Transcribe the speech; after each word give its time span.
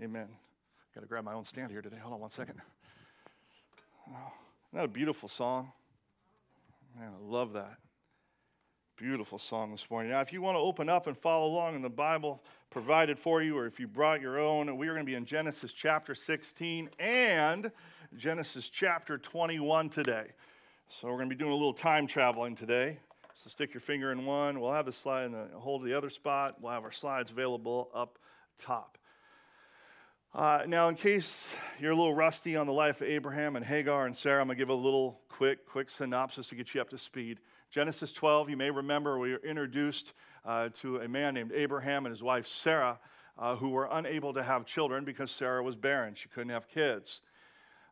Amen. 0.00 0.28
i 0.30 0.94
Got 0.94 1.00
to 1.00 1.06
grab 1.08 1.24
my 1.24 1.34
own 1.34 1.44
stand 1.44 1.72
here 1.72 1.82
today. 1.82 1.96
Hold 2.00 2.14
on 2.14 2.20
one 2.20 2.30
second. 2.30 2.60
Oh, 4.08 4.12
isn't 4.12 4.78
that 4.78 4.84
a 4.84 4.88
beautiful 4.88 5.28
song? 5.28 5.72
Man, 6.96 7.10
I 7.10 7.30
love 7.30 7.52
that. 7.54 7.78
Beautiful 8.96 9.40
song 9.40 9.72
this 9.72 9.90
morning. 9.90 10.12
Now, 10.12 10.20
if 10.20 10.32
you 10.32 10.40
want 10.40 10.54
to 10.54 10.60
open 10.60 10.88
up 10.88 11.08
and 11.08 11.16
follow 11.16 11.46
along 11.46 11.74
in 11.74 11.82
the 11.82 11.88
Bible 11.88 12.40
provided 12.70 13.18
for 13.18 13.42
you, 13.42 13.58
or 13.58 13.66
if 13.66 13.80
you 13.80 13.88
brought 13.88 14.20
your 14.20 14.38
own, 14.38 14.76
we 14.76 14.86
are 14.86 14.94
going 14.94 15.04
to 15.04 15.10
be 15.10 15.16
in 15.16 15.24
Genesis 15.24 15.72
chapter 15.72 16.14
16 16.14 16.90
and 17.00 17.72
Genesis 18.16 18.68
chapter 18.68 19.18
21 19.18 19.88
today. 19.88 20.26
So 20.88 21.08
we're 21.08 21.16
going 21.16 21.28
to 21.28 21.34
be 21.34 21.38
doing 21.38 21.52
a 21.52 21.56
little 21.56 21.74
time 21.74 22.06
traveling 22.06 22.54
today. 22.54 22.98
So 23.34 23.50
stick 23.50 23.74
your 23.74 23.80
finger 23.80 24.12
in 24.12 24.24
one. 24.24 24.60
We'll 24.60 24.72
have 24.72 24.86
the 24.86 24.92
slide 24.92 25.24
in 25.24 25.32
the 25.32 25.48
hold 25.54 25.84
the 25.84 25.94
other 25.94 26.10
spot. 26.10 26.56
We'll 26.60 26.72
have 26.72 26.84
our 26.84 26.92
slides 26.92 27.32
available 27.32 27.90
up 27.92 28.18
top. 28.58 28.96
Uh, 30.34 30.62
now, 30.68 30.88
in 30.88 30.94
case 30.94 31.54
you're 31.80 31.92
a 31.92 31.96
little 31.96 32.14
rusty 32.14 32.54
on 32.54 32.66
the 32.66 32.72
life 32.72 33.00
of 33.00 33.08
Abraham 33.08 33.56
and 33.56 33.64
Hagar 33.64 34.04
and 34.04 34.14
Sarah, 34.14 34.42
I'm 34.42 34.46
going 34.46 34.58
to 34.58 34.60
give 34.60 34.68
a 34.68 34.74
little 34.74 35.20
quick, 35.30 35.66
quick 35.66 35.88
synopsis 35.88 36.50
to 36.50 36.54
get 36.54 36.74
you 36.74 36.82
up 36.82 36.90
to 36.90 36.98
speed. 36.98 37.40
Genesis 37.70 38.12
12, 38.12 38.50
you 38.50 38.56
may 38.56 38.70
remember 38.70 39.18
we 39.18 39.32
were 39.32 39.38
introduced 39.38 40.12
uh, 40.44 40.68
to 40.80 40.98
a 40.98 41.08
man 41.08 41.32
named 41.32 41.52
Abraham 41.54 42.04
and 42.04 42.12
his 42.12 42.22
wife 42.22 42.46
Sarah, 42.46 42.98
uh, 43.38 43.56
who 43.56 43.70
were 43.70 43.88
unable 43.90 44.34
to 44.34 44.42
have 44.42 44.66
children 44.66 45.02
because 45.02 45.30
Sarah 45.30 45.62
was 45.62 45.76
barren. 45.76 46.14
She 46.14 46.28
couldn't 46.28 46.50
have 46.50 46.68
kids. 46.68 47.22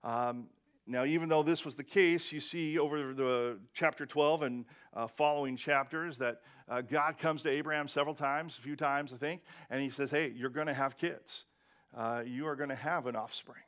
Um, 0.04 0.48
now, 0.86 1.06
even 1.06 1.30
though 1.30 1.42
this 1.42 1.64
was 1.64 1.74
the 1.74 1.84
case, 1.84 2.32
you 2.32 2.40
see 2.40 2.78
over 2.78 3.14
the 3.14 3.58
chapter 3.72 4.04
12 4.04 4.42
and 4.42 4.64
uh, 4.92 5.06
following 5.06 5.56
chapters 5.56 6.18
that 6.18 6.42
uh, 6.68 6.82
God 6.82 7.16
comes 7.16 7.42
to 7.44 7.48
Abraham 7.48 7.88
several 7.88 8.14
times, 8.14 8.58
a 8.58 8.60
few 8.60 8.76
times, 8.76 9.14
I 9.14 9.16
think, 9.16 9.40
and 9.70 9.80
he 9.80 9.88
says, 9.88 10.10
Hey, 10.10 10.34
you're 10.36 10.50
going 10.50 10.66
to 10.66 10.74
have 10.74 10.98
kids. 10.98 11.46
Uh, 11.94 12.22
you 12.24 12.46
are 12.46 12.56
going 12.56 12.70
to 12.70 12.74
have 12.74 13.06
an 13.06 13.16
offspring. 13.16 13.62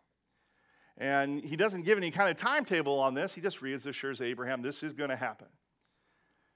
And 0.96 1.42
he 1.44 1.56
doesn't 1.56 1.82
give 1.82 1.98
any 1.98 2.10
kind 2.10 2.30
of 2.30 2.36
timetable 2.36 2.98
on 2.98 3.14
this. 3.14 3.32
He 3.32 3.40
just 3.40 3.62
reassures 3.62 4.20
Abraham, 4.20 4.62
this 4.62 4.82
is 4.82 4.92
going 4.92 5.10
to 5.10 5.16
happen. 5.16 5.46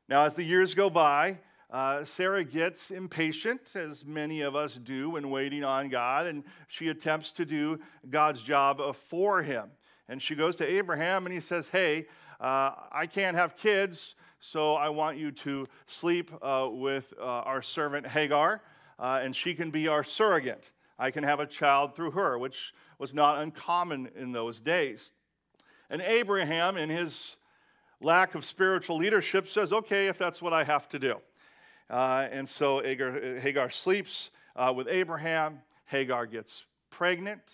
Now, 0.09 0.25
as 0.25 0.35
the 0.35 0.43
years 0.43 0.75
go 0.75 0.91
by, 0.91 1.39
uh, 1.71 2.05
Sarah 2.05 2.45
gets 2.45 2.91
impatient, 2.91 3.75
as 3.77 4.05
many 4.05 4.43
of 4.43 4.55
us 4.55 4.75
do 4.75 5.11
when 5.11 5.31
waiting 5.31 5.65
on 5.65 5.89
God, 5.89 6.27
and 6.27 6.45
she 6.69 6.89
attempts 6.89 7.33
to 7.33 7.47
do 7.47 7.79
God's 8.11 8.43
job 8.43 8.95
for 8.95 9.43
him. 9.43 9.71
And 10.09 10.21
she 10.21 10.35
goes 10.35 10.57
to 10.57 10.67
Abraham 10.67 11.25
and 11.25 11.33
he 11.33 11.41
says, 11.41 11.69
Hey, 11.69 12.07
uh, 12.41 12.73
I 12.91 13.07
can't 13.07 13.37
have 13.37 13.57
kids, 13.57 14.17
so 14.41 14.75
I 14.75 14.91
want 14.91 15.17
you 15.17 15.31
to 15.31 15.67
sleep 15.87 16.31
uh, 16.43 16.69
with 16.71 17.15
uh, 17.19 17.25
our 17.25 17.63
servant 17.63 18.07
Hagar, 18.07 18.61
uh, 18.99 19.21
and 19.23 19.35
she 19.35 19.55
can 19.55 19.71
be 19.71 19.89
our 19.89 20.03
surrogate. 20.03 20.73
I 21.03 21.11
can 21.11 21.25
have 21.25 21.41
a 21.41 21.47
child 21.47 21.97
through 21.97 22.12
her, 22.12 22.39
which 22.39 22.72
was 22.97 23.12
not 23.12 23.39
uncommon 23.42 24.11
in 24.14 24.31
those 24.31 24.61
days. 24.61 25.11
And 25.91 26.00
Abraham, 26.00 26.77
in 26.77 26.91
his 26.91 27.39
lack 28.00 28.36
of 28.36 28.45
spiritual 28.45 28.98
leadership, 28.98 29.48
says, 29.48 29.73
Okay, 29.73 30.06
if 30.06 30.17
that's 30.17 30.41
what 30.41 30.53
I 30.53 30.62
have 30.62 30.89
to 30.91 31.00
do. 31.00 31.17
Uh, 31.91 32.28
and 32.30 32.48
so 32.48 32.80
Hagar, 32.80 33.69
sleeps 33.69 34.30
uh, 34.55 34.73
with 34.75 34.86
Abraham. 34.86 35.62
Hagar 35.86 36.25
gets 36.25 36.67
pregnant. 36.89 37.53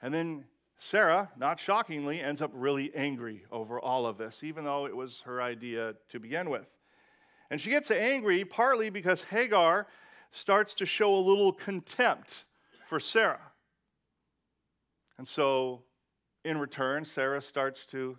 And 0.00 0.14
then 0.14 0.44
Sarah, 0.78 1.30
not 1.36 1.60
shockingly, 1.60 2.22
ends 2.22 2.40
up 2.40 2.52
really 2.54 2.90
angry 2.94 3.44
over 3.52 3.78
all 3.78 4.06
of 4.06 4.16
this, 4.16 4.42
even 4.42 4.64
though 4.64 4.86
it 4.86 4.96
was 4.96 5.20
her 5.26 5.42
idea 5.42 5.92
to 6.08 6.18
begin 6.18 6.48
with. 6.48 6.66
And 7.50 7.60
she 7.60 7.68
gets 7.68 7.90
angry 7.90 8.46
partly 8.46 8.88
because 8.88 9.24
Hagar 9.24 9.86
starts 10.30 10.74
to 10.74 10.86
show 10.86 11.14
a 11.14 11.18
little 11.18 11.52
contempt 11.52 12.44
for 12.86 13.00
Sarah. 13.00 13.52
And 15.18 15.26
so, 15.26 15.82
in 16.44 16.58
return, 16.58 17.04
Sarah 17.04 17.40
starts 17.40 17.86
to 17.86 18.18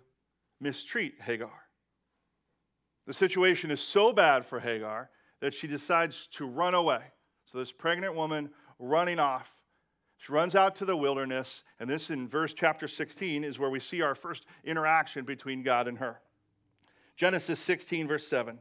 mistreat 0.60 1.20
Hagar. 1.20 1.62
The 3.06 3.12
situation 3.12 3.70
is 3.70 3.80
so 3.80 4.12
bad 4.12 4.44
for 4.44 4.60
Hagar 4.60 5.10
that 5.40 5.54
she 5.54 5.66
decides 5.66 6.26
to 6.32 6.46
run 6.46 6.74
away. 6.74 7.02
So, 7.46 7.58
this 7.58 7.72
pregnant 7.72 8.14
woman 8.14 8.50
running 8.78 9.18
off 9.18 9.50
she 10.18 10.32
runs 10.32 10.56
out 10.56 10.74
to 10.76 10.84
the 10.84 10.96
wilderness, 10.96 11.62
and 11.78 11.88
this 11.88 12.10
in 12.10 12.28
verse 12.28 12.52
chapter 12.52 12.88
16 12.88 13.44
is 13.44 13.58
where 13.58 13.70
we 13.70 13.80
see 13.80 14.02
our 14.02 14.16
first 14.16 14.46
interaction 14.64 15.24
between 15.24 15.62
God 15.62 15.86
and 15.86 15.98
her. 15.98 16.20
Genesis 17.16 17.60
16, 17.60 18.08
verse 18.08 18.26
7. 18.26 18.58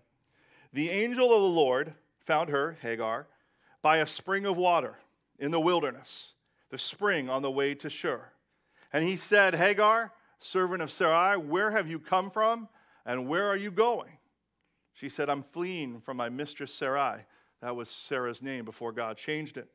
The 0.74 0.92
angel 0.92 1.34
of 1.34 1.42
the 1.42 1.48
Lord 1.48 1.96
found 2.20 2.50
her, 2.50 2.78
Hagar, 2.82 3.28
by 3.82 3.98
a 3.98 4.08
spring 4.08 4.46
of 4.46 4.58
water 4.58 4.96
in 5.40 5.52
the 5.52 5.60
wilderness, 5.60 6.34
the 6.70 6.78
spring 6.78 7.30
on 7.30 7.42
the 7.42 7.52
way 7.52 7.76
to 7.76 7.90
Shur. 7.90 8.22
And 8.92 9.04
he 9.04 9.16
said, 9.16 9.56
Hagar, 9.56 10.14
servant 10.40 10.82
of 10.82 10.92
Sarai, 10.92 11.38
where 11.38 11.72
have 11.72 11.90
you 11.90 12.00
come 12.00 12.32
from, 12.32 12.68
and 13.06 13.28
where 13.28 13.46
are 13.48 13.58
you 13.58 13.72
going? 13.72 14.18
She 14.94 15.10
said, 15.10 15.30
I'm 15.30 15.44
fleeing 15.44 16.02
from 16.02 16.18
my 16.18 16.30
mistress 16.30 16.74
Sarai. 16.74 17.20
That 17.62 17.76
was 17.76 17.90
Sarah's 17.90 18.42
name 18.42 18.66
before 18.66 18.92
God 18.92 19.18
changed 19.18 19.58
it. 19.58 19.68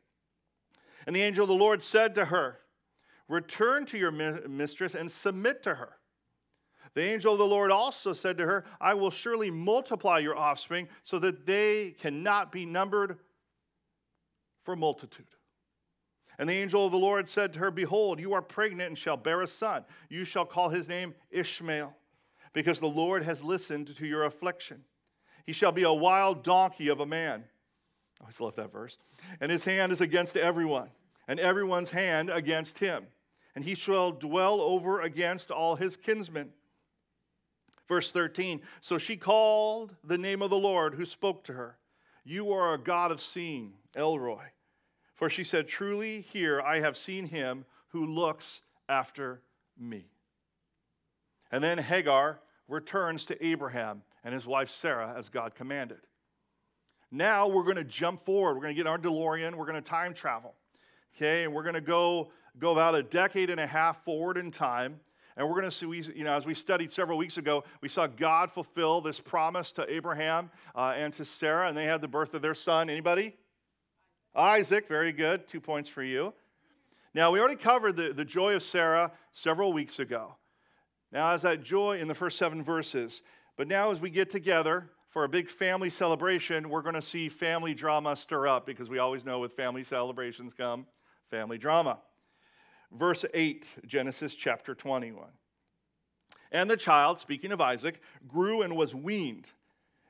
And 1.07 1.15
the 1.15 1.23
angel 1.23 1.45
of 1.45 1.49
the 1.49 1.55
Lord 1.55 1.83
said 1.83 2.15
to 2.17 2.27
her, 2.27 2.59
Return 3.29 3.87
to 3.87 3.99
your 3.99 4.11
mistress 4.11 4.95
and 4.95 5.11
submit 5.11 5.63
to 5.63 5.75
her. 5.75 5.97
The 6.95 7.03
angel 7.03 7.33
of 7.33 7.39
the 7.39 7.47
Lord 7.47 7.71
also 7.71 8.13
said 8.13 8.37
to 8.39 8.47
her, 8.47 8.65
I 8.81 8.95
will 8.95 9.11
surely 9.11 9.51
multiply 9.51 10.19
your 10.19 10.37
offspring 10.37 10.89
so 11.03 11.19
that 11.21 11.47
they 11.47 11.95
cannot 11.99 12.53
be 12.53 12.67
numbered 12.67 13.19
for 14.65 14.77
multitude. 14.77 15.27
And 16.39 16.49
the 16.49 16.55
angel 16.55 16.87
of 16.87 16.93
the 16.93 16.99
Lord 16.99 17.29
said 17.29 17.53
to 17.53 17.59
her, 17.59 17.71
Behold, 17.71 18.19
you 18.19 18.33
are 18.33 18.43
pregnant 18.43 18.89
and 18.89 18.99
shall 18.99 19.17
bear 19.17 19.43
a 19.43 19.47
son. 19.47 19.85
You 20.09 20.25
shall 20.25 20.47
call 20.47 20.71
his 20.71 20.89
name 20.89 21.15
Ishmael, 21.31 21.95
because 22.53 22.81
the 22.81 22.87
Lord 22.87 23.23
has 23.25 23.43
listened 23.45 23.95
to 23.97 24.07
your 24.07 24.25
affliction. 24.25 24.83
He 25.45 25.53
shall 25.53 25.73
be 25.73 25.83
a 25.83 25.93
wild 25.93 26.43
donkey 26.43 26.89
of 26.89 27.01
a 27.01 27.07
man 27.07 27.45
I 28.23 28.25
always 28.25 28.41
love 28.41 28.55
that 28.57 28.73
verse. 28.73 28.99
And 29.41 29.51
his 29.51 29.65
hand 29.65 29.91
is 29.91 30.01
against 30.01 30.37
everyone, 30.37 30.89
and 31.27 31.41
everyone's 31.41 31.91
hand 31.91 32.31
against 32.31 32.79
him. 32.79 33.07
And 33.55 33.65
he 33.65 33.75
shall 33.75 34.13
dwell 34.13 34.61
over 34.61 35.01
against 35.01 35.51
all 35.51 35.75
his 35.75 35.97
kinsmen. 35.97 36.51
Verse 37.89 38.13
13 38.13 38.63
So 38.81 38.97
she 38.97 39.17
called 39.17 39.97
the 40.05 40.17
name 40.17 40.41
of 40.41 40.51
the 40.51 40.59
Lord 40.59 40.95
who 40.95 41.05
spoke 41.05 41.43
to 41.45 41.53
her. 41.53 41.77
You 42.25 42.53
are 42.53 42.75
a 42.75 42.79
God 42.79 43.11
of 43.11 43.21
seeing, 43.21 43.73
El 43.97 44.19
Roi. 44.19 44.52
For 45.23 45.31
she 45.31 45.45
said, 45.45 45.69
Truly, 45.69 46.23
here 46.33 46.61
I 46.61 46.81
have 46.81 46.97
seen 46.97 47.27
him 47.27 47.65
who 47.91 48.07
looks 48.07 48.63
after 48.89 49.41
me. 49.79 50.07
And 51.53 51.63
then 51.63 51.79
Hagar 51.79 52.41
returns 52.67 53.25
to 53.27 53.47
Abraham 53.47 54.03
and 54.25 54.35
his 54.35 54.49
wife 54.49 54.69
Sarah 54.69 55.15
as 55.17 55.29
God 55.29 55.55
commanded. 55.55 55.99
Now 57.13 57.47
we're 57.47 57.63
going 57.63 57.77
to 57.77 57.85
jump 57.85 58.25
forward. 58.25 58.55
We're 58.55 58.63
going 58.63 58.75
to 58.75 58.83
get 58.83 58.89
our 58.89 58.99
DeLorean. 58.99 59.55
We're 59.55 59.67
going 59.67 59.77
to 59.77 59.81
time 59.81 60.13
travel. 60.13 60.55
Okay, 61.15 61.45
and 61.45 61.55
we're 61.55 61.63
going 61.63 61.77
to 61.77 61.81
go 61.81 62.33
go 62.59 62.73
about 62.73 62.97
a 62.97 63.03
decade 63.05 63.49
and 63.49 63.61
a 63.61 63.67
half 63.69 64.05
forward 64.05 64.37
in 64.37 64.51
time. 64.51 64.99
And 65.37 65.47
we're 65.47 65.55
going 65.55 65.71
to 65.71 65.77
see, 65.77 65.87
you 66.17 66.25
know, 66.25 66.33
as 66.33 66.47
we 66.47 66.55
studied 66.55 66.91
several 66.91 67.17
weeks 67.17 67.37
ago, 67.39 67.63
we 67.81 67.89
saw 67.89 68.09
God 68.09 68.51
fulfill 68.51 69.01
this 69.01 69.21
promise 69.21 69.71
to 69.75 69.89
Abraham 69.89 70.51
uh, 70.75 70.95
and 70.97 71.13
to 71.13 71.25
Sarah, 71.25 71.69
and 71.69 71.79
they 71.79 71.85
had 71.85 72.01
the 72.01 72.09
birth 72.09 72.35
of 72.35 72.43
their 72.43 72.55
son. 72.55 72.91
Anybody? 72.91 73.37
Isaac, 74.35 74.89
very 74.89 75.13
good. 75.13 75.47
Two 75.47 75.61
points 75.61 75.89
for 75.89 76.03
you. 76.03 76.33
Now, 77.15 77.31
we 77.31 77.39
already 77.39 77.57
covered 77.57 77.97
the, 77.97 78.13
the 78.13 78.25
joy 78.25 78.55
of 78.55 78.63
Sarah 78.63 79.13
several 79.33 79.73
weeks 79.73 79.99
ago. 79.99 80.37
Now, 81.13 81.33
as 81.33 81.43
that 81.43 81.63
joy 81.63 81.99
in 81.99 82.09
the 82.09 82.15
first 82.15 82.39
seven 82.39 82.65
verses. 82.65 83.23
But 83.57 83.69
now, 83.69 83.91
as 83.91 84.01
we 84.01 84.09
get 84.09 84.31
together, 84.31 84.91
for 85.13 85.25
a 85.25 85.29
big 85.29 85.51
family 85.51 85.91
celebration, 85.91 86.71
we're 86.71 86.81
going 86.81 86.95
to 86.95 87.03
see 87.03 87.29
family 87.29 87.75
drama 87.75 88.17
stir 88.17 88.47
up 88.47 88.65
because 88.65 88.89
we 88.89 88.99
always 88.99 89.27
know 89.27 89.41
with 89.41 89.53
family 89.53 89.83
celebrations 89.83 90.55
come 90.55 90.87
family 91.31 91.59
drama. 91.59 91.99
Verse 92.91 93.25
8, 93.35 93.69
Genesis 93.87 94.35
chapter 94.35 94.75
21. 94.75 95.27
And 96.51 96.71
the 96.71 96.79
child, 96.79 97.19
speaking 97.19 97.53
of 97.53 97.61
Isaac, 97.61 98.01
grew 98.27 98.63
and 98.63 98.75
was 98.75 98.95
weaned. 98.95 99.49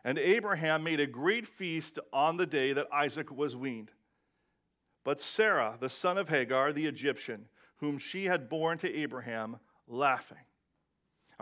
And 0.05 0.19
Abraham 0.19 0.85
made 0.85 1.01
a 1.01 1.07
great 1.07 1.49
feast 1.49 1.99
on 2.13 2.37
the 2.37 2.47
day 2.47 2.73
that 2.73 2.87
Isaac 2.93 3.31
was 3.33 3.57
weaned. 3.57 3.91
But 5.05 5.21
Sarah, 5.21 5.77
the 5.81 5.91
son 5.91 6.19
of 6.19 6.29
Hagar, 6.29 6.73
the 6.73 6.87
Egyptian, 6.87 7.47
whom 7.77 7.99
she 7.99 8.25
had 8.25 8.49
borne 8.49 8.79
to 8.79 8.95
Abraham, 8.95 9.57
laughing, 9.89 10.39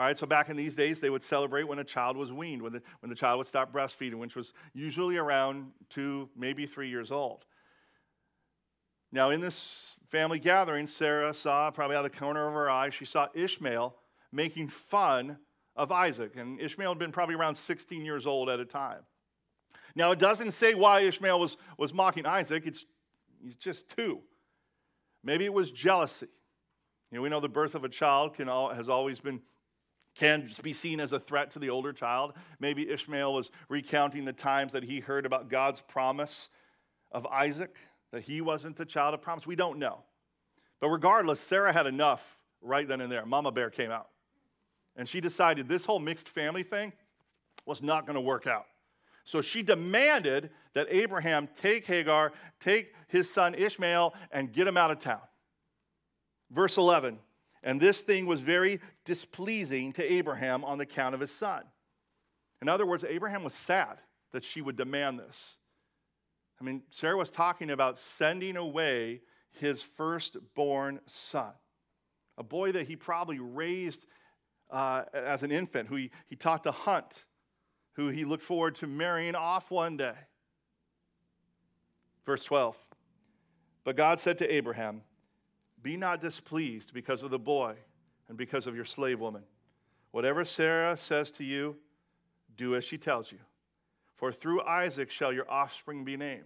all 0.01 0.07
right, 0.07 0.17
so 0.17 0.27
back 0.27 0.49
in 0.49 0.57
these 0.57 0.75
days, 0.75 0.99
they 0.99 1.11
would 1.11 1.23
celebrate 1.23 1.65
when 1.65 1.79
a 1.79 1.85
child 1.85 2.17
was 2.17 2.33
weaned, 2.33 2.63
when 2.63 2.73
the, 2.73 2.83
when 3.01 3.11
the 3.11 3.15
child 3.15 3.37
would 3.37 3.47
stop 3.47 3.71
breastfeeding, 3.71 4.15
which 4.15 4.35
was 4.35 4.55
usually 4.73 5.19
around 5.19 5.73
two, 5.91 6.31
maybe 6.35 6.65
three 6.65 6.89
years 6.89 7.13
old. 7.13 7.45
Now, 9.13 9.29
in 9.29 9.43
this 9.43 9.97
family 10.09 10.39
gathering, 10.39 10.87
Sarah 10.87 11.35
saw, 11.35 11.71
probably 11.71 11.97
out 11.97 12.07
of 12.07 12.13
the 12.13 12.19
corner 12.19 12.49
of 12.49 12.55
her 12.55 12.71
eye, 12.71 12.89
she 12.89 13.05
saw 13.05 13.29
Ishmael 13.35 13.95
making 14.33 14.69
fun 14.69 15.37
of 15.77 15.93
Isaac. 15.93 16.35
And 16.37 16.59
Ishmael 16.59 16.93
had 16.93 16.99
been 16.99 17.13
probably 17.13 17.35
around 17.35 17.57
16 17.57 18.03
years 18.03 18.27
old 18.27 18.49
at 18.49 18.59
a 18.59 18.65
time. 18.65 19.01
Now, 19.95 20.13
it 20.13 20.19
doesn't 20.19 20.53
say 20.53 20.73
why 20.73 21.01
Ishmael 21.01 21.39
was, 21.39 21.59
was 21.77 21.93
mocking 21.93 22.25
Isaac, 22.25 22.63
it's 22.65 22.87
he's 23.43 23.57
just 23.57 23.89
two. 23.97 24.21
Maybe 25.23 25.45
it 25.45 25.53
was 25.53 25.71
jealousy. 25.71 26.29
You 27.11 27.17
know, 27.17 27.23
we 27.23 27.29
know 27.29 27.41
the 27.41 27.49
birth 27.49 27.75
of 27.75 27.85
a 27.85 27.89
child 27.89 28.35
can 28.35 28.49
all, 28.49 28.73
has 28.73 28.89
always 28.89 29.21
been 29.21 29.41
can 30.17 30.51
be 30.63 30.73
seen 30.73 31.01
as 31.01 31.13
a 31.13 31.21
threat 31.21 31.53
to 31.53 31.59
the 31.59 31.71
older 31.71 31.93
child. 31.93 32.33
Maybe 32.59 32.91
Ishmael 32.91 33.33
was 33.33 33.51
recounting 33.69 34.25
the 34.25 34.33
times 34.33 34.73
that 34.73 34.83
he 34.83 35.01
heard 35.01 35.25
about 35.25 35.49
God's 35.49 35.81
promise 35.81 36.49
of 37.13 37.27
Isaac, 37.27 37.77
that 38.13 38.23
he 38.23 38.41
wasn't 38.41 38.77
the 38.77 38.85
child 38.85 39.15
of 39.15 39.23
promise. 39.23 39.47
We 39.47 39.57
don't 39.57 39.79
know. 39.79 40.03
But 40.81 40.89
regardless, 40.89 41.41
Sarah 41.41 41.73
had 41.73 41.87
enough 41.87 42.39
right 42.61 42.87
then 42.87 43.01
and 43.01 43.11
there. 43.11 43.25
Mama 43.25 43.53
Bear 43.53 43.71
came 43.71 43.91
out. 43.91 44.09
And 44.97 45.09
she 45.09 45.21
decided 45.21 45.69
this 45.69 45.85
whole 45.85 46.01
mixed 46.01 46.29
family 46.29 46.63
thing 46.63 46.93
was 47.65 47.83
not 47.83 48.07
going 48.07 48.17
to 48.17 48.21
work 48.21 48.47
out. 48.47 48.67
So 49.25 49.41
she 49.41 49.63
demanded 49.63 50.51
that 50.75 50.87
Abraham 50.91 51.49
take 51.61 51.85
Hagar, 51.87 52.33
take 52.61 52.95
his 53.09 53.33
son 53.33 53.55
Ishmael, 53.55 54.15
and 54.33 54.53
get 54.53 54.67
him 54.67 54.77
out 54.77 54.91
of 54.91 54.99
town. 54.99 55.21
Verse 56.51 56.77
11 56.77 57.19
And 57.63 57.81
this 57.81 58.03
thing 58.03 58.27
was 58.27 58.41
very 58.41 58.81
displeasing 59.05 59.93
to 59.95 60.13
Abraham 60.13 60.65
on 60.65 60.79
the 60.79 60.85
account 60.85 61.15
of 61.15 61.21
his 61.21 61.31
son. 61.31 61.63
In 62.63 62.69
other 62.69 62.87
words, 62.87 63.05
Abraham 63.09 63.45
was 63.45 63.55
sad 63.55 63.99
that 64.33 64.45
she 64.45 64.61
would 64.61 64.77
demand 64.77 65.19
this. 65.19 65.57
I 66.61 66.65
mean, 66.65 66.83
Sarah 66.91 67.17
was 67.17 67.31
talking 67.31 67.71
about 67.71 67.99
sending 67.99 68.57
away 68.57 69.23
his 69.53 69.83
firstborn 69.83 71.01
son, 71.07 71.53
a 72.37 72.43
boy 72.43 72.73
that 72.73 72.87
he 72.87 72.97
probably 72.97 73.39
raised 73.39 74.07
uh, 74.71 75.05
as 75.13 75.43
an 75.43 75.51
infant, 75.51 75.89
who 75.89 75.97
he, 75.97 76.11
he 76.27 76.37
taught 76.37 76.65
to 76.65 76.71
hunt, 76.71 77.25
who 78.01 78.09
he 78.09 78.25
looked 78.25 78.43
forward 78.43 78.75
to 78.77 78.87
marrying 78.87 79.35
off 79.35 79.71
one 79.71 79.99
day. 79.99 80.15
Verse 82.25 82.43
12 82.45 82.75
But 83.85 83.97
God 83.97 84.19
said 84.19 84.39
to 84.39 84.53
Abraham, 84.53 85.03
Be 85.83 85.99
not 85.99 86.23
displeased 86.23 86.95
because 86.95 87.23
of 87.23 87.31
the 87.31 87.39
boy 87.39 87.75
and 88.29 88.39
because 88.39 88.67
of 88.67 88.75
your 88.75 88.87
slave 88.87 89.21
woman. 89.21 89.43
Whatever 90.13 90.47
Sarah 90.47 90.97
says 90.97 91.31
to 91.33 91.45
you, 91.45 91.77
do 92.57 92.75
as 92.75 92.85
she 92.85 92.97
tells 92.97 93.31
you. 93.31 93.39
For 94.17 94.33
through 94.33 94.63
Isaac 94.63 95.11
shall 95.11 95.33
your 95.33 95.51
offspring 95.51 96.03
be 96.05 96.17
named. 96.17 96.45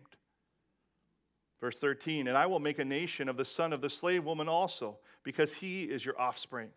Verse 1.61 1.79
13, 1.79 2.27
and 2.27 2.37
I 2.37 2.47
will 2.47 2.59
make 2.59 2.81
a 2.81 2.85
nation 2.85 3.29
of 3.29 3.37
the 3.37 3.45
son 3.45 3.73
of 3.73 3.81
the 3.81 3.89
slave 3.89 4.25
woman 4.25 4.49
also, 4.49 4.99
because 5.23 5.55
he 5.55 5.85
is 5.85 6.05
your 6.05 6.21
offspring. 6.21 6.71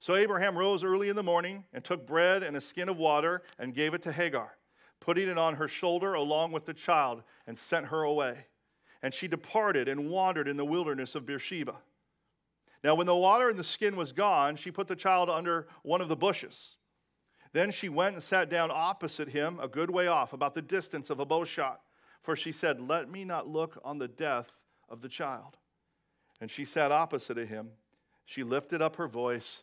So 0.00 0.16
Abraham 0.16 0.56
rose 0.56 0.82
early 0.82 1.10
in 1.10 1.16
the 1.16 1.22
morning 1.22 1.64
and 1.74 1.84
took 1.84 2.06
bread 2.06 2.42
and 2.42 2.56
a 2.56 2.60
skin 2.60 2.88
of 2.88 2.96
water 2.96 3.42
and 3.58 3.74
gave 3.74 3.92
it 3.92 4.00
to 4.02 4.12
Hagar, 4.12 4.56
putting 4.98 5.28
it 5.28 5.36
on 5.36 5.54
her 5.56 5.68
shoulder 5.68 6.14
along 6.14 6.52
with 6.52 6.64
the 6.64 6.72
child, 6.72 7.22
and 7.46 7.56
sent 7.56 7.86
her 7.86 8.02
away. 8.02 8.46
And 9.02 9.12
she 9.12 9.28
departed 9.28 9.88
and 9.88 10.08
wandered 10.10 10.48
in 10.48 10.56
the 10.56 10.64
wilderness 10.64 11.14
of 11.14 11.26
Beersheba. 11.26 11.74
Now, 12.82 12.94
when 12.94 13.06
the 13.06 13.14
water 13.14 13.50
in 13.50 13.58
the 13.58 13.64
skin 13.64 13.94
was 13.94 14.12
gone, 14.12 14.56
she 14.56 14.70
put 14.70 14.88
the 14.88 14.96
child 14.96 15.28
under 15.28 15.68
one 15.82 16.00
of 16.00 16.08
the 16.08 16.16
bushes. 16.16 16.76
Then 17.52 17.70
she 17.70 17.90
went 17.90 18.14
and 18.14 18.22
sat 18.22 18.48
down 18.48 18.70
opposite 18.72 19.28
him, 19.28 19.60
a 19.60 19.68
good 19.68 19.90
way 19.90 20.06
off, 20.06 20.32
about 20.32 20.54
the 20.54 20.62
distance 20.62 21.10
of 21.10 21.20
a 21.20 21.26
bow 21.26 21.44
shot. 21.44 21.82
For 22.22 22.36
she 22.36 22.52
said, 22.52 22.80
Let 22.80 23.10
me 23.10 23.24
not 23.24 23.48
look 23.48 23.78
on 23.84 23.98
the 23.98 24.08
death 24.08 24.50
of 24.88 25.02
the 25.02 25.08
child. 25.10 25.58
And 26.40 26.50
she 26.50 26.64
sat 26.64 26.90
opposite 26.90 27.34
to 27.34 27.44
him. 27.44 27.68
She 28.24 28.44
lifted 28.44 28.80
up 28.80 28.96
her 28.96 29.08
voice 29.08 29.62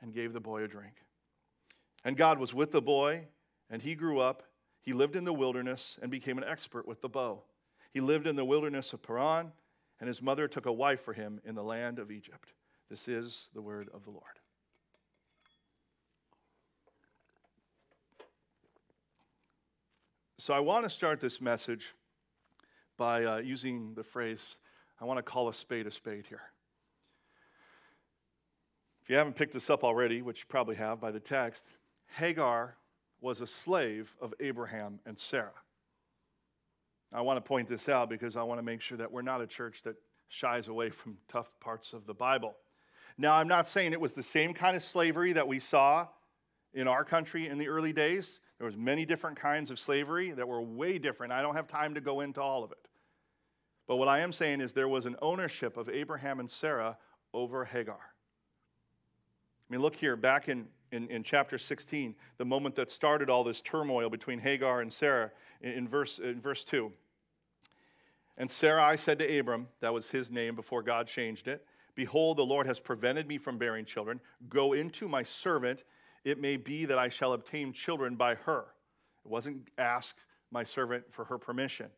and 0.00 0.14
gave 0.14 0.32
the 0.32 0.40
boy 0.40 0.62
a 0.62 0.68
drink. 0.68 0.94
And 2.04 2.16
God 2.16 2.38
was 2.38 2.54
with 2.54 2.72
the 2.72 2.82
boy, 2.82 3.26
and 3.70 3.82
he 3.82 3.94
grew 3.94 4.20
up. 4.20 4.42
He 4.80 4.92
lived 4.92 5.16
in 5.16 5.24
the 5.24 5.32
wilderness 5.32 5.98
and 6.00 6.10
became 6.10 6.38
an 6.38 6.44
expert 6.44 6.86
with 6.86 7.00
the 7.00 7.08
bow. 7.08 7.42
He 7.92 8.00
lived 8.00 8.26
in 8.26 8.36
the 8.36 8.44
wilderness 8.44 8.92
of 8.92 9.02
Paran, 9.02 9.52
and 10.00 10.08
his 10.08 10.22
mother 10.22 10.46
took 10.46 10.66
a 10.66 10.72
wife 10.72 11.00
for 11.00 11.12
him 11.12 11.40
in 11.44 11.54
the 11.54 11.62
land 11.62 11.98
of 11.98 12.10
Egypt. 12.10 12.52
This 12.88 13.08
is 13.08 13.48
the 13.54 13.62
word 13.62 13.88
of 13.92 14.04
the 14.04 14.10
Lord. 14.10 14.22
So 20.38 20.54
I 20.54 20.60
want 20.60 20.84
to 20.84 20.90
start 20.90 21.20
this 21.20 21.40
message 21.40 21.94
by 22.96 23.24
uh, 23.24 23.36
using 23.38 23.94
the 23.94 24.04
phrase, 24.04 24.56
I 25.00 25.04
want 25.04 25.18
to 25.18 25.22
call 25.22 25.48
a 25.48 25.54
spade 25.54 25.86
a 25.86 25.90
spade 25.90 26.26
here. 26.28 26.42
If 29.08 29.12
you 29.12 29.16
haven't 29.16 29.36
picked 29.36 29.54
this 29.54 29.70
up 29.70 29.84
already, 29.84 30.20
which 30.20 30.40
you 30.40 30.44
probably 30.50 30.76
have 30.76 31.00
by 31.00 31.10
the 31.10 31.18
text, 31.18 31.66
Hagar 32.18 32.76
was 33.22 33.40
a 33.40 33.46
slave 33.46 34.14
of 34.20 34.34
Abraham 34.38 35.00
and 35.06 35.18
Sarah. 35.18 35.54
I 37.14 37.22
want 37.22 37.38
to 37.38 37.40
point 37.40 37.70
this 37.70 37.88
out 37.88 38.10
because 38.10 38.36
I 38.36 38.42
want 38.42 38.58
to 38.58 38.62
make 38.62 38.82
sure 38.82 38.98
that 38.98 39.10
we're 39.10 39.22
not 39.22 39.40
a 39.40 39.46
church 39.46 39.80
that 39.84 39.96
shies 40.28 40.68
away 40.68 40.90
from 40.90 41.16
tough 41.26 41.50
parts 41.58 41.94
of 41.94 42.04
the 42.04 42.12
Bible. 42.12 42.54
Now, 43.16 43.32
I'm 43.32 43.48
not 43.48 43.66
saying 43.66 43.94
it 43.94 44.00
was 44.00 44.12
the 44.12 44.22
same 44.22 44.52
kind 44.52 44.76
of 44.76 44.82
slavery 44.82 45.32
that 45.32 45.48
we 45.48 45.58
saw 45.58 46.08
in 46.74 46.86
our 46.86 47.02
country 47.02 47.48
in 47.48 47.56
the 47.56 47.68
early 47.68 47.94
days. 47.94 48.40
There 48.58 48.66
was 48.66 48.76
many 48.76 49.06
different 49.06 49.38
kinds 49.38 49.70
of 49.70 49.78
slavery 49.78 50.32
that 50.32 50.46
were 50.46 50.60
way 50.60 50.98
different. 50.98 51.32
I 51.32 51.40
don't 51.40 51.54
have 51.54 51.66
time 51.66 51.94
to 51.94 52.02
go 52.02 52.20
into 52.20 52.42
all 52.42 52.62
of 52.62 52.72
it. 52.72 52.88
But 53.86 53.96
what 53.96 54.08
I 54.08 54.18
am 54.18 54.32
saying 54.32 54.60
is 54.60 54.74
there 54.74 54.86
was 54.86 55.06
an 55.06 55.16
ownership 55.22 55.78
of 55.78 55.88
Abraham 55.88 56.40
and 56.40 56.50
Sarah 56.50 56.98
over 57.32 57.64
Hagar. 57.64 58.00
I 59.68 59.72
mean, 59.72 59.82
look 59.82 59.96
here, 59.96 60.16
back 60.16 60.48
in, 60.48 60.66
in, 60.92 61.08
in, 61.08 61.22
chapter 61.22 61.58
16, 61.58 62.14
the 62.38 62.44
moment 62.44 62.74
that 62.76 62.90
started 62.90 63.28
all 63.28 63.44
this 63.44 63.60
turmoil 63.60 64.08
between 64.08 64.38
Hagar 64.38 64.80
and 64.80 64.92
Sarah, 64.92 65.30
in, 65.60 65.72
in, 65.72 65.88
verse, 65.88 66.18
in 66.18 66.40
verse 66.40 66.64
2. 66.64 66.90
And 68.38 68.50
Sarai 68.50 68.96
said 68.96 69.18
to 69.18 69.38
Abram, 69.38 69.68
that 69.80 69.92
was 69.92 70.10
his 70.10 70.30
name 70.30 70.54
before 70.54 70.82
God 70.82 71.06
changed 71.06 71.48
it, 71.48 71.66
Behold, 71.98 72.36
the 72.36 72.46
Lord 72.46 72.68
has 72.68 72.78
prevented 72.78 73.26
me 73.26 73.38
from 73.38 73.58
bearing 73.58 73.84
children. 73.84 74.20
Go 74.48 74.72
into 74.72 75.08
my 75.08 75.24
servant. 75.24 75.82
It 76.24 76.40
may 76.40 76.56
be 76.56 76.84
that 76.84 76.96
I 76.96 77.08
shall 77.08 77.32
obtain 77.32 77.72
children 77.72 78.14
by 78.14 78.36
her. 78.36 78.66
It 79.24 79.28
wasn't 79.28 79.66
ask 79.78 80.16
my 80.52 80.62
servant 80.62 81.06
for 81.10 81.24
her 81.24 81.38
permission. 81.38 81.88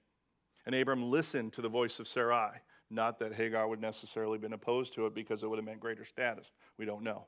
And 0.64 0.74
Abram 0.74 1.02
listened 1.10 1.52
to 1.52 1.60
the 1.60 1.68
voice 1.68 2.00
of 2.00 2.08
Sarai. 2.08 2.62
Not 2.88 3.18
that 3.18 3.34
Hagar 3.34 3.68
would 3.68 3.82
necessarily 3.82 4.36
have 4.36 4.40
been 4.40 4.54
opposed 4.54 4.94
to 4.94 5.04
it 5.04 5.14
because 5.14 5.42
it 5.42 5.50
would 5.50 5.58
have 5.58 5.66
meant 5.66 5.80
greater 5.80 6.06
status. 6.06 6.50
We 6.78 6.86
don't 6.86 7.02
know. 7.02 7.26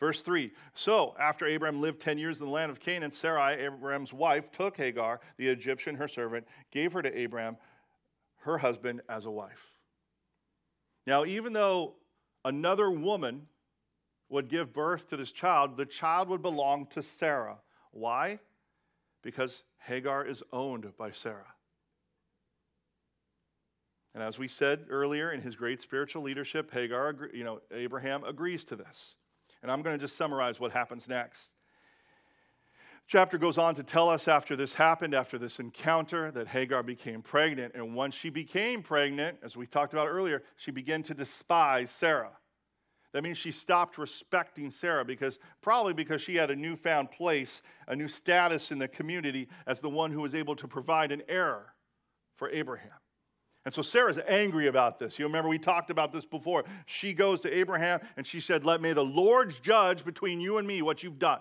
Verse 0.00 0.22
3 0.22 0.50
So, 0.74 1.14
after 1.20 1.46
Abraham 1.46 1.80
lived 1.80 2.00
10 2.00 2.18
years 2.18 2.40
in 2.40 2.46
the 2.46 2.52
land 2.52 2.72
of 2.72 2.80
Canaan, 2.80 3.10
Sarai, 3.10 3.60
Abraham's 3.60 4.12
wife, 4.12 4.50
took 4.50 4.78
Hagar, 4.78 5.20
the 5.36 5.46
Egyptian, 5.46 5.94
her 5.94 6.08
servant, 6.08 6.48
gave 6.72 6.94
her 6.94 7.02
to 7.02 7.16
Abraham, 7.16 7.58
her 8.38 8.58
husband, 8.58 9.02
as 9.08 9.26
a 9.26 9.30
wife. 9.30 9.74
Now, 11.06 11.24
even 11.26 11.52
though 11.52 11.94
another 12.44 12.90
woman 12.90 13.46
would 14.30 14.48
give 14.48 14.72
birth 14.72 15.08
to 15.08 15.16
this 15.16 15.32
child, 15.32 15.76
the 15.76 15.86
child 15.86 16.28
would 16.28 16.42
belong 16.42 16.86
to 16.86 17.02
Sarah. 17.02 17.58
Why? 17.90 18.38
Because 19.22 19.62
Hagar 19.78 20.24
is 20.24 20.42
owned 20.52 20.86
by 20.96 21.10
Sarah. 21.10 21.54
And 24.14 24.22
as 24.22 24.38
we 24.38 24.48
said 24.48 24.86
earlier 24.88 25.30
in 25.30 25.40
his 25.40 25.56
great 25.56 25.80
spiritual 25.80 26.22
leadership, 26.22 26.72
Hagar, 26.72 27.30
you 27.34 27.44
know, 27.44 27.60
Abraham 27.70 28.24
agrees 28.24 28.64
to 28.64 28.76
this. 28.76 29.14
And 29.62 29.70
I'm 29.70 29.82
going 29.82 29.98
to 29.98 30.02
just 30.02 30.16
summarize 30.16 30.58
what 30.58 30.72
happens 30.72 31.08
next. 31.08 31.52
chapter 33.06 33.38
goes 33.38 33.58
on 33.58 33.74
to 33.74 33.82
tell 33.82 34.08
us 34.08 34.28
after 34.28 34.56
this 34.56 34.74
happened, 34.74 35.14
after 35.14 35.38
this 35.38 35.58
encounter, 35.58 36.30
that 36.30 36.48
Hagar 36.48 36.82
became 36.82 37.22
pregnant. 37.22 37.74
And 37.74 37.94
once 37.94 38.14
she 38.14 38.30
became 38.30 38.82
pregnant, 38.82 39.38
as 39.42 39.56
we 39.56 39.66
talked 39.66 39.92
about 39.92 40.08
earlier, 40.08 40.42
she 40.56 40.70
began 40.70 41.02
to 41.04 41.14
despise 41.14 41.90
Sarah. 41.90 42.32
That 43.12 43.24
means 43.24 43.38
she 43.38 43.50
stopped 43.50 43.98
respecting 43.98 44.70
Sarah 44.70 45.04
because 45.04 45.38
probably 45.60 45.92
because 45.92 46.22
she 46.22 46.36
had 46.36 46.50
a 46.50 46.56
newfound 46.56 47.10
place, 47.10 47.62
a 47.88 47.96
new 47.96 48.06
status 48.06 48.70
in 48.70 48.78
the 48.78 48.88
community 48.88 49.48
as 49.66 49.80
the 49.80 49.90
one 49.90 50.12
who 50.12 50.20
was 50.20 50.34
able 50.34 50.54
to 50.56 50.68
provide 50.68 51.10
an 51.10 51.22
heir 51.28 51.74
for 52.36 52.48
Abraham. 52.50 52.92
And 53.64 53.74
so 53.74 53.82
Sarah's 53.82 54.18
angry 54.26 54.68
about 54.68 54.98
this. 54.98 55.18
You 55.18 55.26
remember 55.26 55.48
we 55.48 55.58
talked 55.58 55.90
about 55.90 56.12
this 56.12 56.24
before. 56.24 56.64
She 56.86 57.12
goes 57.12 57.40
to 57.40 57.54
Abraham 57.54 58.00
and 58.16 58.26
she 58.26 58.40
said, 58.40 58.64
Let 58.64 58.80
me 58.80 58.92
the 58.92 59.04
Lord 59.04 59.54
judge 59.62 60.04
between 60.04 60.40
you 60.40 60.58
and 60.58 60.66
me 60.66 60.80
what 60.80 61.02
you've 61.02 61.18
done. 61.18 61.40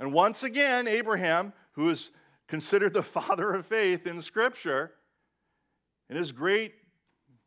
And 0.00 0.12
once 0.12 0.42
again, 0.42 0.88
Abraham, 0.88 1.52
who 1.72 1.88
is 1.90 2.10
considered 2.48 2.94
the 2.94 3.02
father 3.04 3.52
of 3.52 3.66
faith 3.66 4.06
in 4.06 4.20
Scripture, 4.22 4.92
In 6.10 6.16
his 6.16 6.32
great, 6.32 6.74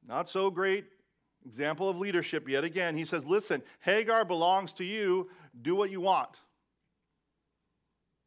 not 0.08 0.30
so 0.30 0.50
great 0.50 0.86
example 1.46 1.90
of 1.90 1.98
leadership, 1.98 2.48
yet 2.48 2.64
again, 2.64 2.96
he 2.96 3.04
says, 3.04 3.26
Listen, 3.26 3.62
Hagar 3.82 4.24
belongs 4.24 4.72
to 4.74 4.86
you. 4.86 5.30
Do 5.62 5.76
what 5.76 5.92
you 5.92 6.00
want. 6.00 6.38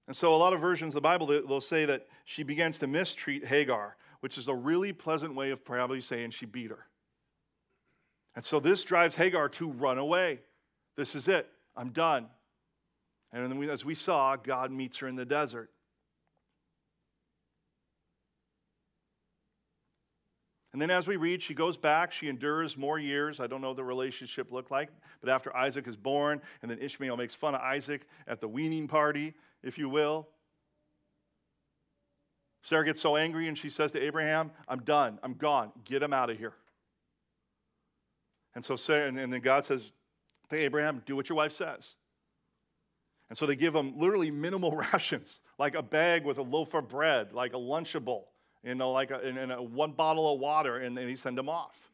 And 0.06 0.16
so, 0.16 0.34
a 0.34 0.36
lot 0.36 0.52
of 0.52 0.60
versions 0.60 0.90
of 0.90 0.94
the 0.94 1.00
Bible, 1.00 1.26
they'll 1.26 1.60
say 1.60 1.86
that 1.86 2.06
she 2.24 2.42
begins 2.42 2.78
to 2.78 2.86
mistreat 2.86 3.46
Hagar, 3.46 3.96
which 4.20 4.36
is 4.36 4.48
a 4.48 4.54
really 4.54 4.92
pleasant 4.92 5.34
way 5.34 5.50
of 5.50 5.64
probably 5.64 6.00
saying 6.00 6.30
she 6.30 6.46
beat 6.46 6.70
her. 6.70 6.86
And 8.36 8.44
so, 8.44 8.60
this 8.60 8.82
drives 8.84 9.14
Hagar 9.14 9.48
to 9.50 9.70
run 9.70 9.98
away. 9.98 10.40
This 10.96 11.14
is 11.14 11.28
it. 11.28 11.48
I'm 11.76 11.90
done. 11.90 12.26
And 13.32 13.50
then, 13.50 13.70
as 13.70 13.84
we 13.84 13.94
saw, 13.94 14.36
God 14.36 14.70
meets 14.70 14.98
her 14.98 15.08
in 15.08 15.16
the 15.16 15.24
desert. 15.24 15.70
And 20.74 20.82
then 20.82 20.90
as 20.90 21.06
we 21.06 21.14
read, 21.14 21.40
she 21.40 21.54
goes 21.54 21.76
back, 21.76 22.10
she 22.10 22.28
endures 22.28 22.76
more 22.76 22.98
years. 22.98 23.38
I 23.38 23.46
don't 23.46 23.60
know 23.60 23.68
what 23.68 23.76
the 23.76 23.84
relationship 23.84 24.50
looked 24.50 24.72
like, 24.72 24.88
but 25.20 25.30
after 25.30 25.56
Isaac 25.56 25.86
is 25.86 25.96
born, 25.96 26.42
and 26.62 26.70
then 26.70 26.80
Ishmael 26.80 27.16
makes 27.16 27.32
fun 27.32 27.54
of 27.54 27.60
Isaac 27.60 28.08
at 28.26 28.40
the 28.40 28.48
weaning 28.48 28.88
party, 28.88 29.34
if 29.64 29.78
you 29.78 29.88
will. 29.88 30.28
Sarah 32.62 32.84
gets 32.84 33.00
so 33.00 33.16
angry 33.16 33.48
and 33.48 33.58
she 33.58 33.68
says 33.68 33.92
to 33.92 34.00
Abraham, 34.00 34.50
I'm 34.68 34.80
done, 34.80 35.18
I'm 35.22 35.34
gone, 35.34 35.72
get 35.84 36.02
him 36.02 36.12
out 36.12 36.30
of 36.30 36.38
here. 36.38 36.54
And 38.54 38.64
so 38.64 38.76
Sarah, 38.76 39.08
and 39.08 39.32
then 39.32 39.40
God 39.40 39.64
says 39.64 39.92
to 40.50 40.56
Abraham, 40.56 41.02
do 41.04 41.16
what 41.16 41.28
your 41.28 41.36
wife 41.36 41.52
says. 41.52 41.94
And 43.28 43.36
so 43.36 43.46
they 43.46 43.56
give 43.56 43.74
him 43.74 43.98
literally 43.98 44.30
minimal 44.30 44.76
rations, 44.92 45.40
like 45.58 45.74
a 45.74 45.82
bag 45.82 46.24
with 46.24 46.38
a 46.38 46.42
loaf 46.42 46.74
of 46.74 46.88
bread, 46.88 47.32
like 47.32 47.52
a 47.52 47.58
Lunchable 47.58 48.24
you 48.64 48.74
know, 48.74 48.92
like 48.92 49.10
a, 49.10 49.18
and, 49.18 49.52
a, 49.52 49.62
one 49.62 49.92
bottle 49.92 50.32
of 50.32 50.40
water, 50.40 50.78
and 50.78 50.96
then 50.96 51.06
he 51.06 51.14
send 51.14 51.36
them 51.36 51.48
off. 51.48 51.90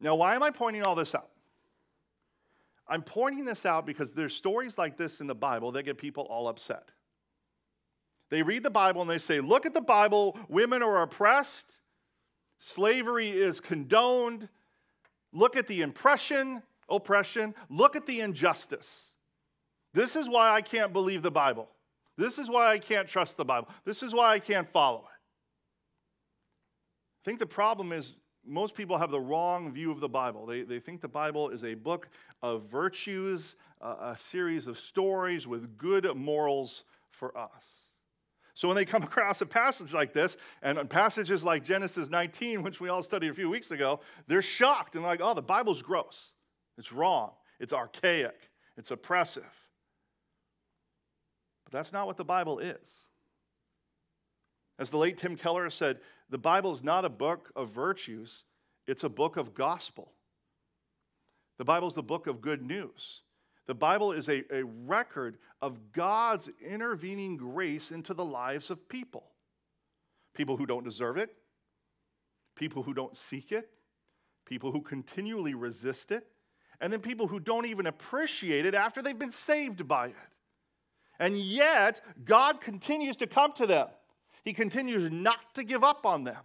Now, 0.00 0.14
why 0.14 0.34
am 0.34 0.42
I 0.42 0.50
pointing 0.50 0.82
all 0.82 0.94
this 0.94 1.14
out? 1.14 1.28
I'm 2.92 3.02
pointing 3.02 3.46
this 3.46 3.64
out 3.64 3.86
because 3.86 4.12
there's 4.12 4.36
stories 4.36 4.76
like 4.76 4.98
this 4.98 5.22
in 5.22 5.26
the 5.26 5.34
Bible 5.34 5.72
that 5.72 5.84
get 5.84 5.96
people 5.96 6.24
all 6.24 6.46
upset. 6.46 6.90
They 8.28 8.42
read 8.42 8.62
the 8.62 8.68
Bible 8.68 9.00
and 9.00 9.08
they 9.08 9.16
say, 9.16 9.40
Look 9.40 9.64
at 9.64 9.72
the 9.72 9.80
Bible, 9.80 10.38
women 10.50 10.82
are 10.82 11.00
oppressed, 11.00 11.78
slavery 12.58 13.30
is 13.30 13.60
condoned. 13.60 14.46
Look 15.32 15.56
at 15.56 15.66
the 15.66 15.80
impression, 15.80 16.62
oppression, 16.90 17.54
look 17.70 17.96
at 17.96 18.04
the 18.04 18.20
injustice. 18.20 19.14
This 19.94 20.14
is 20.14 20.28
why 20.28 20.50
I 20.50 20.60
can't 20.60 20.92
believe 20.92 21.22
the 21.22 21.30
Bible. 21.30 21.70
This 22.18 22.38
is 22.38 22.50
why 22.50 22.72
I 22.72 22.78
can't 22.78 23.08
trust 23.08 23.38
the 23.38 23.44
Bible. 23.46 23.68
This 23.86 24.02
is 24.02 24.12
why 24.12 24.34
I 24.34 24.38
can't 24.38 24.68
follow 24.68 24.98
it. 24.98 25.18
I 27.22 27.24
think 27.24 27.38
the 27.38 27.46
problem 27.46 27.90
is 27.90 28.16
most 28.46 28.74
people 28.74 28.98
have 28.98 29.10
the 29.10 29.20
wrong 29.20 29.72
view 29.72 29.90
of 29.90 30.00
the 30.00 30.08
Bible. 30.08 30.46
They, 30.46 30.62
they 30.62 30.80
think 30.80 31.00
the 31.00 31.08
Bible 31.08 31.50
is 31.50 31.64
a 31.64 31.74
book 31.74 32.08
of 32.42 32.64
virtues, 32.64 33.56
a 33.80 34.16
series 34.16 34.66
of 34.66 34.78
stories 34.78 35.46
with 35.46 35.76
good 35.76 36.06
morals 36.16 36.84
for 37.10 37.36
us. 37.36 37.92
So 38.54 38.68
when 38.68 38.76
they 38.76 38.84
come 38.84 39.02
across 39.02 39.40
a 39.40 39.46
passage 39.46 39.92
like 39.92 40.12
this, 40.12 40.36
and 40.62 40.88
passages 40.88 41.44
like 41.44 41.64
Genesis 41.64 42.10
19, 42.10 42.62
which 42.62 42.80
we 42.80 42.88
all 42.88 43.02
studied 43.02 43.30
a 43.30 43.34
few 43.34 43.48
weeks 43.48 43.70
ago, 43.70 44.00
they're 44.26 44.42
shocked 44.42 44.94
and 44.94 45.04
like, 45.04 45.20
oh, 45.22 45.34
the 45.34 45.42
Bible's 45.42 45.82
gross. 45.82 46.32
It's 46.78 46.92
wrong. 46.92 47.30
It's 47.60 47.72
archaic. 47.72 48.50
It's 48.76 48.90
oppressive. 48.90 49.44
But 51.64 51.72
that's 51.72 51.92
not 51.92 52.06
what 52.06 52.16
the 52.16 52.24
Bible 52.24 52.58
is. 52.58 52.96
As 54.78 54.90
the 54.90 54.96
late 54.96 55.18
Tim 55.18 55.36
Keller 55.36 55.70
said, 55.70 55.98
the 56.30 56.38
Bible 56.38 56.74
is 56.74 56.82
not 56.82 57.04
a 57.04 57.10
book 57.10 57.52
of 57.54 57.70
virtues, 57.70 58.44
it's 58.86 59.04
a 59.04 59.08
book 59.08 59.36
of 59.36 59.54
gospel. 59.54 60.12
The 61.58 61.64
Bible 61.64 61.88
is 61.88 61.94
the 61.94 62.02
book 62.02 62.26
of 62.26 62.40
good 62.40 62.62
news. 62.62 63.22
The 63.66 63.74
Bible 63.74 64.12
is 64.12 64.28
a, 64.28 64.42
a 64.52 64.64
record 64.64 65.38
of 65.60 65.92
God's 65.92 66.50
intervening 66.66 67.36
grace 67.36 67.92
into 67.92 68.14
the 68.14 68.24
lives 68.24 68.70
of 68.70 68.88
people. 68.88 69.24
People 70.34 70.56
who 70.56 70.66
don't 70.66 70.84
deserve 70.84 71.16
it, 71.16 71.30
people 72.56 72.82
who 72.82 72.94
don't 72.94 73.16
seek 73.16 73.52
it, 73.52 73.70
people 74.46 74.72
who 74.72 74.80
continually 74.80 75.54
resist 75.54 76.10
it, 76.10 76.26
and 76.80 76.92
then 76.92 77.00
people 77.00 77.28
who 77.28 77.38
don't 77.38 77.66
even 77.66 77.86
appreciate 77.86 78.66
it 78.66 78.74
after 78.74 79.02
they've 79.02 79.18
been 79.18 79.30
saved 79.30 79.86
by 79.86 80.08
it. 80.08 80.16
And 81.20 81.38
yet, 81.38 82.00
God 82.24 82.60
continues 82.60 83.16
to 83.18 83.26
come 83.26 83.52
to 83.52 83.66
them. 83.66 83.86
He 84.44 84.52
continues 84.52 85.10
not 85.12 85.54
to 85.54 85.62
give 85.62 85.84
up 85.84 86.04
on 86.04 86.24
them. 86.24 86.38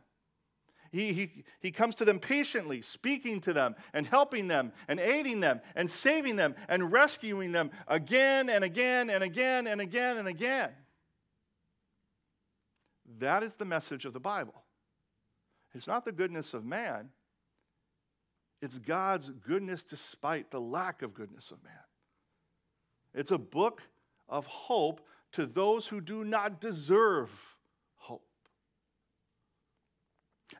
He, 0.91 1.13
he, 1.13 1.43
he 1.59 1.71
comes 1.71 1.95
to 1.95 2.05
them 2.05 2.19
patiently, 2.19 2.81
speaking 2.81 3.41
to 3.41 3.53
them 3.53 3.75
and 3.93 4.05
helping 4.05 4.47
them 4.47 4.71
and 4.87 4.99
aiding 4.99 5.39
them 5.39 5.61
and 5.75 5.89
saving 5.89 6.35
them 6.35 6.55
and 6.67 6.91
rescuing 6.91 7.51
them 7.51 7.71
again 7.87 8.49
and 8.49 8.63
again 8.63 9.09
and 9.09 9.23
again 9.23 9.67
and 9.67 9.81
again 9.81 10.17
and 10.17 10.27
again. 10.27 10.69
That 13.19 13.43
is 13.43 13.55
the 13.55 13.65
message 13.65 14.05
of 14.05 14.13
the 14.13 14.19
Bible. 14.19 14.63
It's 15.73 15.87
not 15.87 16.05
the 16.05 16.11
goodness 16.11 16.53
of 16.53 16.65
man, 16.65 17.09
it's 18.61 18.79
God's 18.79 19.29
goodness 19.29 19.83
despite 19.83 20.49
the 20.49 20.59
lack 20.59 21.01
of 21.03 21.13
goodness 21.13 21.51
of 21.51 21.63
man. 21.63 21.73
It's 23.13 23.31
a 23.31 23.37
book 23.37 23.83
of 24.27 24.45
hope 24.45 25.01
to 25.33 25.45
those 25.45 25.87
who 25.87 26.01
do 26.01 26.23
not 26.23 26.59
deserve. 26.59 27.56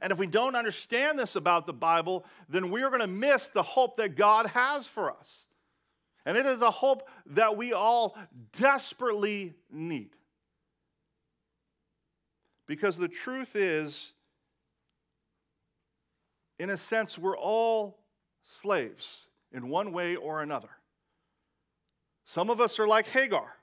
And 0.01 0.11
if 0.11 0.19
we 0.19 0.27
don't 0.27 0.55
understand 0.55 1.17
this 1.17 1.35
about 1.35 1.65
the 1.65 1.73
Bible, 1.73 2.25
then 2.49 2.71
we 2.71 2.83
are 2.83 2.89
going 2.89 3.01
to 3.01 3.07
miss 3.07 3.47
the 3.47 3.63
hope 3.63 3.97
that 3.97 4.15
God 4.15 4.47
has 4.47 4.87
for 4.87 5.11
us. 5.11 5.47
And 6.25 6.37
it 6.37 6.45
is 6.45 6.61
a 6.61 6.71
hope 6.71 7.07
that 7.27 7.55
we 7.55 7.73
all 7.73 8.17
desperately 8.51 9.53
need. 9.71 10.09
Because 12.67 12.97
the 12.97 13.07
truth 13.07 13.55
is, 13.55 14.11
in 16.59 16.69
a 16.69 16.77
sense, 16.77 17.17
we're 17.17 17.37
all 17.37 17.99
slaves 18.43 19.29
in 19.53 19.69
one 19.69 19.93
way 19.93 20.15
or 20.15 20.41
another. 20.41 20.69
Some 22.25 22.49
of 22.49 22.59
us 22.59 22.77
are 22.77 22.87
like 22.87 23.07
Hagar. 23.07 23.53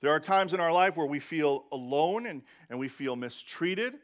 There 0.00 0.12
are 0.12 0.20
times 0.20 0.54
in 0.54 0.60
our 0.60 0.72
life 0.72 0.96
where 0.96 1.06
we 1.06 1.18
feel 1.18 1.64
alone 1.72 2.26
and, 2.26 2.42
and 2.70 2.78
we 2.78 2.88
feel 2.88 3.16
mistreated, 3.16 3.94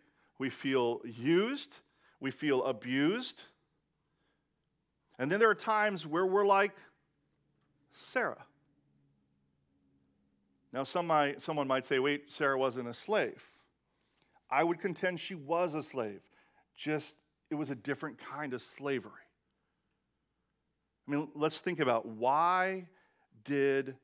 we 0.40 0.48
feel 0.48 1.02
used, 1.04 1.76
we 2.18 2.30
feel 2.30 2.64
abused. 2.64 3.42
And 5.18 5.30
then 5.30 5.38
there 5.38 5.50
are 5.50 5.54
times 5.54 6.06
where 6.06 6.24
we're 6.24 6.46
like 6.46 6.72
Sarah. 7.92 8.42
Now, 10.72 10.82
some 10.82 11.06
might, 11.06 11.42
someone 11.42 11.68
might 11.68 11.84
say, 11.84 11.98
wait, 11.98 12.30
Sarah 12.30 12.58
wasn't 12.58 12.88
a 12.88 12.94
slave. 12.94 13.42
I 14.50 14.64
would 14.64 14.80
contend 14.80 15.20
she 15.20 15.34
was 15.34 15.74
a 15.74 15.82
slave, 15.82 16.22
just 16.74 17.16
it 17.50 17.54
was 17.54 17.68
a 17.68 17.74
different 17.74 18.18
kind 18.18 18.54
of 18.54 18.62
slavery. 18.62 19.10
I 21.06 21.10
mean, 21.10 21.28
let's 21.34 21.60
think 21.60 21.80
about 21.80 22.06
why 22.06 22.88
did 23.44 23.94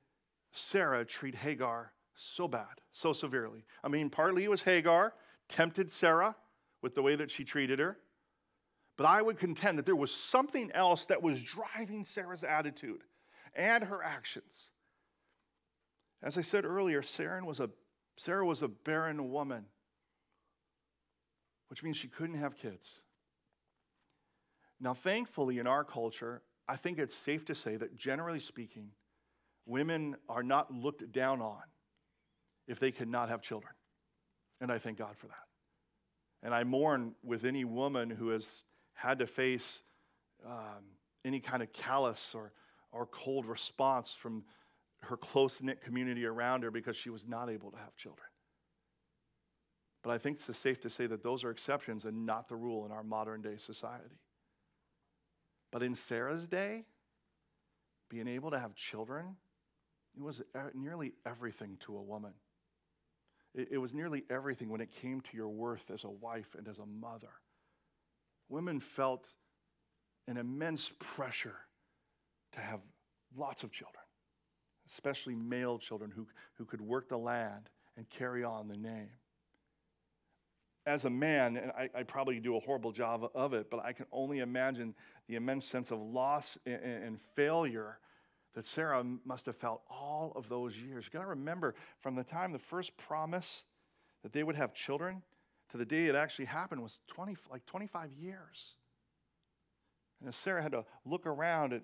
Sarah 0.52 1.05
treat 1.05 1.35
Hagar 1.35 1.93
so 2.14 2.47
bad, 2.47 2.83
so 2.93 3.14
severely? 3.14 3.64
I 3.83 3.88
mean, 3.88 4.11
partly 4.11 4.45
it 4.45 4.50
was 4.50 4.61
Hagar 4.61 5.14
tempted 5.49 5.91
Sarah 5.91 6.37
with 6.83 6.95
the 6.95 7.03
way 7.03 7.17
that 7.17 7.31
she 7.31 7.45
treated 7.45 7.79
her. 7.79 7.99
But 8.97 9.07
I 9.07 9.21
would 9.21 9.38
contend 9.38 9.79
that 9.79 9.87
there 9.87 9.97
was 9.97 10.11
something 10.11 10.71
else 10.73 11.07
that 11.07 11.23
was 11.23 11.43
driving 11.43 12.05
Sarah's 12.05 12.45
attitude 12.45 13.03
and 13.55 13.85
her 13.85 14.03
actions. 14.03 14.71
As 16.23 16.38
I 16.38 16.41
said 16.41 16.65
earlier, 16.65 17.03
Sarah 17.03 17.45
was 17.45 17.61
a, 17.61 17.69
Sarah 18.17 18.47
was 18.47 18.62
a 18.62 18.69
barren 18.69 19.31
woman, 19.31 19.67
which 21.69 21.83
means 21.83 21.97
she 21.97 22.09
couldn't 22.09 22.38
have 22.38 22.57
kids. 22.57 23.03
Now, 24.81 24.95
thankfully, 24.95 25.59
in 25.59 25.67
our 25.67 25.85
culture, 25.85 26.43
I 26.69 26.76
think 26.76 26.99
it's 26.99 27.15
safe 27.15 27.45
to 27.47 27.55
say 27.55 27.76
that 27.76 27.97
generally 27.97 28.41
speaking, 28.41 28.91
women 29.67 30.17
are 30.29 30.43
not 30.43 30.73
looked 30.73 31.12
down 31.12 31.41
on 31.41 31.62
if 32.67 32.79
they 32.79 32.91
cannot 32.91 33.29
have 33.29 33.41
children. 33.41 33.73
And 34.60 34.70
I 34.70 34.78
thank 34.78 34.98
God 34.98 35.16
for 35.16 35.26
that. 35.26 35.34
And 36.42 36.54
I 36.54 36.64
mourn 36.64 37.14
with 37.22 37.44
any 37.44 37.64
woman 37.64 38.10
who 38.10 38.28
has 38.30 38.62
had 38.94 39.18
to 39.18 39.26
face 39.26 39.82
um, 40.44 40.84
any 41.25 41.40
kind 41.40 41.62
of 41.62 41.72
callous 41.72 42.34
or, 42.34 42.52
or 42.92 43.06
cold 43.06 43.46
response 43.46 44.12
from 44.12 44.44
her 45.00 45.16
close 45.16 45.60
knit 45.60 45.82
community 45.82 46.25
around 46.25 46.62
her 46.62 46.70
because 46.70 46.96
she 46.96 47.10
was 47.10 47.26
not 47.26 47.50
able 47.50 47.70
to 47.70 47.76
have 47.76 47.94
children. 47.96 48.26
But 50.02 50.12
I 50.12 50.18
think 50.18 50.38
it's 50.38 50.58
safe 50.58 50.80
to 50.82 50.90
say 50.90 51.06
that 51.06 51.22
those 51.22 51.42
are 51.42 51.50
exceptions 51.50 52.04
and 52.04 52.25
not 52.26 52.48
the 52.48 52.56
rule 52.56 52.86
in 52.86 52.92
our 52.92 53.02
modern 53.02 53.42
day 53.42 53.56
society. 53.56 54.20
But 55.72 55.82
in 55.82 55.94
Sarah's 55.94 56.46
day, 56.46 56.84
being 58.08 58.28
able 58.28 58.52
to 58.52 58.58
have 58.58 58.75
children 58.75 59.36
it 60.16 60.22
was 60.22 60.42
nearly 60.75 61.12
everything 61.26 61.76
to 61.80 61.96
a 61.96 62.02
woman. 62.02 62.32
It, 63.56 63.68
it 63.72 63.78
was 63.78 63.94
nearly 63.94 64.25
everything 64.30 64.68
when 64.68 64.80
it 64.80 64.90
came 65.00 65.20
to 65.22 65.36
your 65.36 65.48
worth 65.48 65.90
as 65.92 66.04
a 66.04 66.10
wife 66.10 66.54
and 66.56 66.68
as 66.68 66.78
a 66.78 66.86
mother. 66.86 67.32
Women 68.48 68.78
felt 68.78 69.28
an 70.28 70.36
immense 70.36 70.92
pressure 71.00 71.56
to 72.52 72.60
have 72.60 72.80
lots 73.36 73.62
of 73.62 73.72
children, 73.72 74.04
especially 74.86 75.34
male 75.34 75.78
children 75.78 76.12
who, 76.14 76.26
who 76.54 76.64
could 76.64 76.80
work 76.80 77.08
the 77.08 77.16
land 77.16 77.70
and 77.96 78.08
carry 78.10 78.44
on 78.44 78.68
the 78.68 78.76
name. 78.76 79.10
As 80.86 81.04
a 81.04 81.10
man, 81.10 81.56
and 81.56 81.72
I, 81.72 81.88
I 81.98 82.02
probably 82.04 82.38
do 82.38 82.56
a 82.56 82.60
horrible 82.60 82.92
job 82.92 83.28
of 83.34 83.54
it, 83.54 83.70
but 83.70 83.84
I 83.84 83.92
can 83.92 84.06
only 84.12 84.38
imagine 84.38 84.94
the 85.28 85.34
immense 85.34 85.66
sense 85.66 85.90
of 85.90 85.98
loss 85.98 86.56
and, 86.64 86.80
and 86.80 87.20
failure 87.34 87.98
that 88.56 88.64
Sarah 88.64 89.04
must 89.26 89.44
have 89.46 89.56
felt 89.56 89.82
all 89.90 90.32
of 90.34 90.48
those 90.48 90.75
years. 90.76 91.04
You 91.04 91.10
got 91.10 91.20
to 91.20 91.28
remember, 91.28 91.75
from 92.00 92.14
the 92.14 92.25
time 92.25 92.52
the 92.52 92.58
first 92.58 92.96
promise 92.96 93.64
that 94.22 94.32
they 94.32 94.42
would 94.42 94.56
have 94.56 94.72
children 94.72 95.22
to 95.70 95.76
the 95.76 95.84
day 95.84 96.06
it 96.06 96.14
actually 96.14 96.46
happened 96.46 96.82
was 96.82 96.98
20, 97.08 97.36
like 97.50 97.66
25 97.66 98.12
years. 98.14 98.72
And 100.25 100.34
Sarah 100.34 100.62
had 100.62 100.72
to 100.72 100.86
look 101.04 101.26
around 101.26 101.75
at 101.75 101.82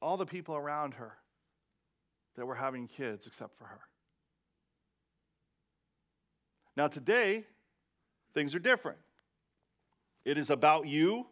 all 0.00 0.16
the 0.16 0.24
people 0.24 0.56
around 0.56 0.94
her 0.94 1.12
that 2.36 2.46
were 2.46 2.54
having 2.54 2.88
kids 2.88 3.26
except 3.26 3.58
for 3.58 3.64
her. 3.64 3.80
Now, 6.78 6.88
today, 6.88 7.44
things 8.32 8.54
are 8.54 8.58
different. 8.58 8.98
It 10.24 10.38
is 10.38 10.48
about 10.48 10.86
you. 10.86 11.26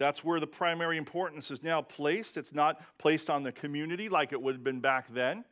That's 0.00 0.24
where 0.24 0.40
the 0.40 0.46
primary 0.46 0.96
importance 0.96 1.50
is 1.50 1.62
now 1.62 1.82
placed. 1.82 2.38
It's 2.38 2.54
not 2.54 2.80
placed 2.96 3.28
on 3.28 3.42
the 3.42 3.52
community 3.52 4.08
like 4.08 4.32
it 4.32 4.40
would 4.40 4.54
have 4.54 4.64
been 4.64 4.80
back 4.80 5.12
then. 5.12 5.44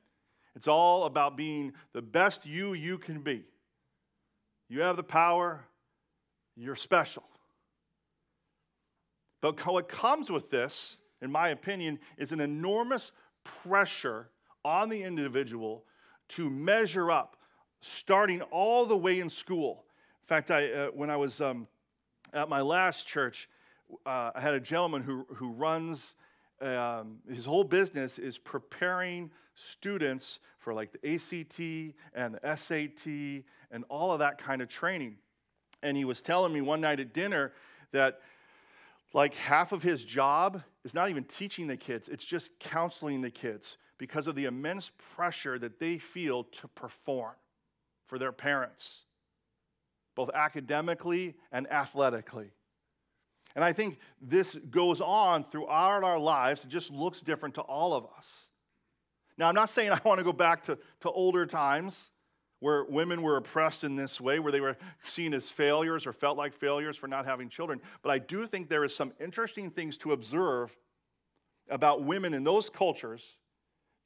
It's 0.56 0.66
all 0.66 1.04
about 1.04 1.36
being 1.36 1.74
the 1.92 2.00
best 2.00 2.46
you 2.46 2.72
you 2.72 2.96
can 2.96 3.20
be. 3.20 3.44
You 4.70 4.80
have 4.80 4.96
the 4.96 5.02
power, 5.02 5.66
you're 6.56 6.76
special. 6.76 7.24
But 9.42 9.64
what 9.66 9.86
comes 9.86 10.30
with 10.30 10.48
this, 10.48 10.96
in 11.20 11.30
my 11.30 11.50
opinion, 11.50 11.98
is 12.16 12.32
an 12.32 12.40
enormous 12.40 13.12
pressure 13.44 14.30
on 14.64 14.88
the 14.88 15.02
individual 15.02 15.84
to 16.30 16.48
measure 16.48 17.10
up, 17.10 17.36
starting 17.82 18.40
all 18.50 18.86
the 18.86 18.96
way 18.96 19.20
in 19.20 19.28
school. 19.28 19.84
In 20.22 20.26
fact, 20.26 20.50
I, 20.50 20.72
uh, 20.72 20.86
when 20.88 21.10
I 21.10 21.16
was 21.16 21.42
um, 21.42 21.68
at 22.32 22.48
my 22.48 22.62
last 22.62 23.06
church, 23.06 23.46
uh, 24.06 24.30
I 24.34 24.40
had 24.40 24.54
a 24.54 24.60
gentleman 24.60 25.02
who, 25.02 25.26
who 25.34 25.50
runs, 25.52 26.14
um, 26.60 27.18
his 27.30 27.44
whole 27.44 27.64
business 27.64 28.18
is 28.18 28.38
preparing 28.38 29.30
students 29.54 30.40
for 30.58 30.72
like 30.72 30.92
the 30.92 31.14
ACT 31.14 31.94
and 32.14 32.34
the 32.34 32.56
SAT 32.56 33.06
and 33.70 33.84
all 33.88 34.12
of 34.12 34.20
that 34.20 34.38
kind 34.38 34.62
of 34.62 34.68
training. 34.68 35.16
And 35.82 35.96
he 35.96 36.04
was 36.04 36.20
telling 36.20 36.52
me 36.52 36.60
one 36.60 36.80
night 36.80 37.00
at 37.00 37.12
dinner 37.12 37.52
that 37.92 38.20
like 39.14 39.34
half 39.34 39.72
of 39.72 39.82
his 39.82 40.04
job 40.04 40.62
is 40.84 40.94
not 40.94 41.10
even 41.10 41.24
teaching 41.24 41.66
the 41.66 41.76
kids, 41.76 42.08
it's 42.08 42.24
just 42.24 42.58
counseling 42.58 43.20
the 43.22 43.30
kids 43.30 43.78
because 43.96 44.26
of 44.26 44.34
the 44.34 44.44
immense 44.44 44.92
pressure 45.16 45.58
that 45.58 45.80
they 45.80 45.98
feel 45.98 46.44
to 46.44 46.68
perform 46.68 47.34
for 48.06 48.18
their 48.18 48.32
parents, 48.32 49.04
both 50.14 50.30
academically 50.34 51.34
and 51.52 51.70
athletically. 51.70 52.50
And 53.54 53.64
I 53.64 53.72
think 53.72 53.98
this 54.20 54.54
goes 54.70 55.00
on 55.00 55.44
throughout 55.44 56.04
our 56.04 56.18
lives. 56.18 56.64
It 56.64 56.68
just 56.68 56.90
looks 56.90 57.20
different 57.20 57.56
to 57.56 57.62
all 57.62 57.94
of 57.94 58.06
us. 58.16 58.48
Now, 59.36 59.48
I'm 59.48 59.54
not 59.54 59.70
saying 59.70 59.90
I 59.92 60.00
want 60.04 60.18
to 60.18 60.24
go 60.24 60.32
back 60.32 60.64
to, 60.64 60.78
to 61.00 61.10
older 61.10 61.46
times 61.46 62.10
where 62.60 62.84
women 62.84 63.22
were 63.22 63.36
oppressed 63.36 63.84
in 63.84 63.94
this 63.94 64.20
way, 64.20 64.40
where 64.40 64.50
they 64.50 64.60
were 64.60 64.76
seen 65.04 65.32
as 65.32 65.50
failures 65.50 66.06
or 66.06 66.12
felt 66.12 66.36
like 66.36 66.52
failures 66.52 66.96
for 66.96 67.06
not 67.06 67.24
having 67.24 67.48
children. 67.48 67.80
But 68.02 68.10
I 68.10 68.18
do 68.18 68.46
think 68.46 68.68
there 68.68 68.84
is 68.84 68.94
some 68.94 69.12
interesting 69.20 69.70
things 69.70 69.96
to 69.98 70.12
observe 70.12 70.76
about 71.70 72.02
women 72.02 72.34
in 72.34 72.42
those 72.42 72.68
cultures 72.68 73.36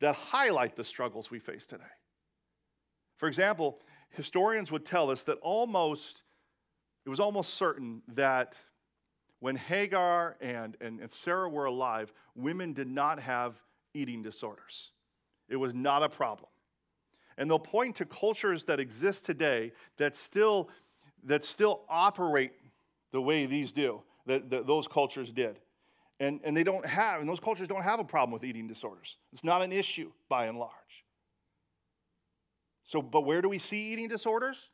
that 0.00 0.14
highlight 0.14 0.76
the 0.76 0.84
struggles 0.84 1.30
we 1.30 1.38
face 1.38 1.66
today. 1.66 1.84
For 3.16 3.28
example, 3.28 3.78
historians 4.10 4.70
would 4.70 4.84
tell 4.84 5.10
us 5.10 5.22
that 5.22 5.38
almost, 5.40 6.22
it 7.06 7.08
was 7.08 7.20
almost 7.20 7.54
certain 7.54 8.02
that 8.08 8.56
when 9.42 9.56
Hagar 9.56 10.36
and, 10.40 10.76
and, 10.80 11.00
and 11.00 11.10
Sarah 11.10 11.48
were 11.48 11.64
alive, 11.64 12.12
women 12.36 12.72
did 12.74 12.86
not 12.86 13.18
have 13.18 13.56
eating 13.92 14.22
disorders. 14.22 14.92
It 15.48 15.56
was 15.56 15.74
not 15.74 16.04
a 16.04 16.08
problem. 16.08 16.48
And 17.36 17.50
they'll 17.50 17.58
point 17.58 17.96
to 17.96 18.04
cultures 18.04 18.62
that 18.66 18.78
exist 18.78 19.24
today 19.24 19.72
that 19.96 20.14
still, 20.14 20.68
that 21.24 21.44
still 21.44 21.80
operate 21.88 22.52
the 23.10 23.20
way 23.20 23.46
these 23.46 23.72
do, 23.72 24.02
that, 24.26 24.48
that 24.50 24.68
those 24.68 24.86
cultures 24.86 25.32
did. 25.32 25.58
And, 26.20 26.38
and 26.44 26.56
they 26.56 26.62
don't 26.62 26.86
have, 26.86 27.18
and 27.18 27.28
those 27.28 27.40
cultures 27.40 27.66
don't 27.66 27.82
have 27.82 27.98
a 27.98 28.04
problem 28.04 28.30
with 28.30 28.44
eating 28.44 28.68
disorders. 28.68 29.16
It's 29.32 29.42
not 29.42 29.60
an 29.60 29.72
issue 29.72 30.12
by 30.28 30.46
and 30.46 30.56
large. 30.56 30.70
So, 32.84 33.02
but 33.02 33.22
where 33.22 33.42
do 33.42 33.48
we 33.48 33.58
see 33.58 33.92
eating 33.92 34.06
disorders? 34.06 34.70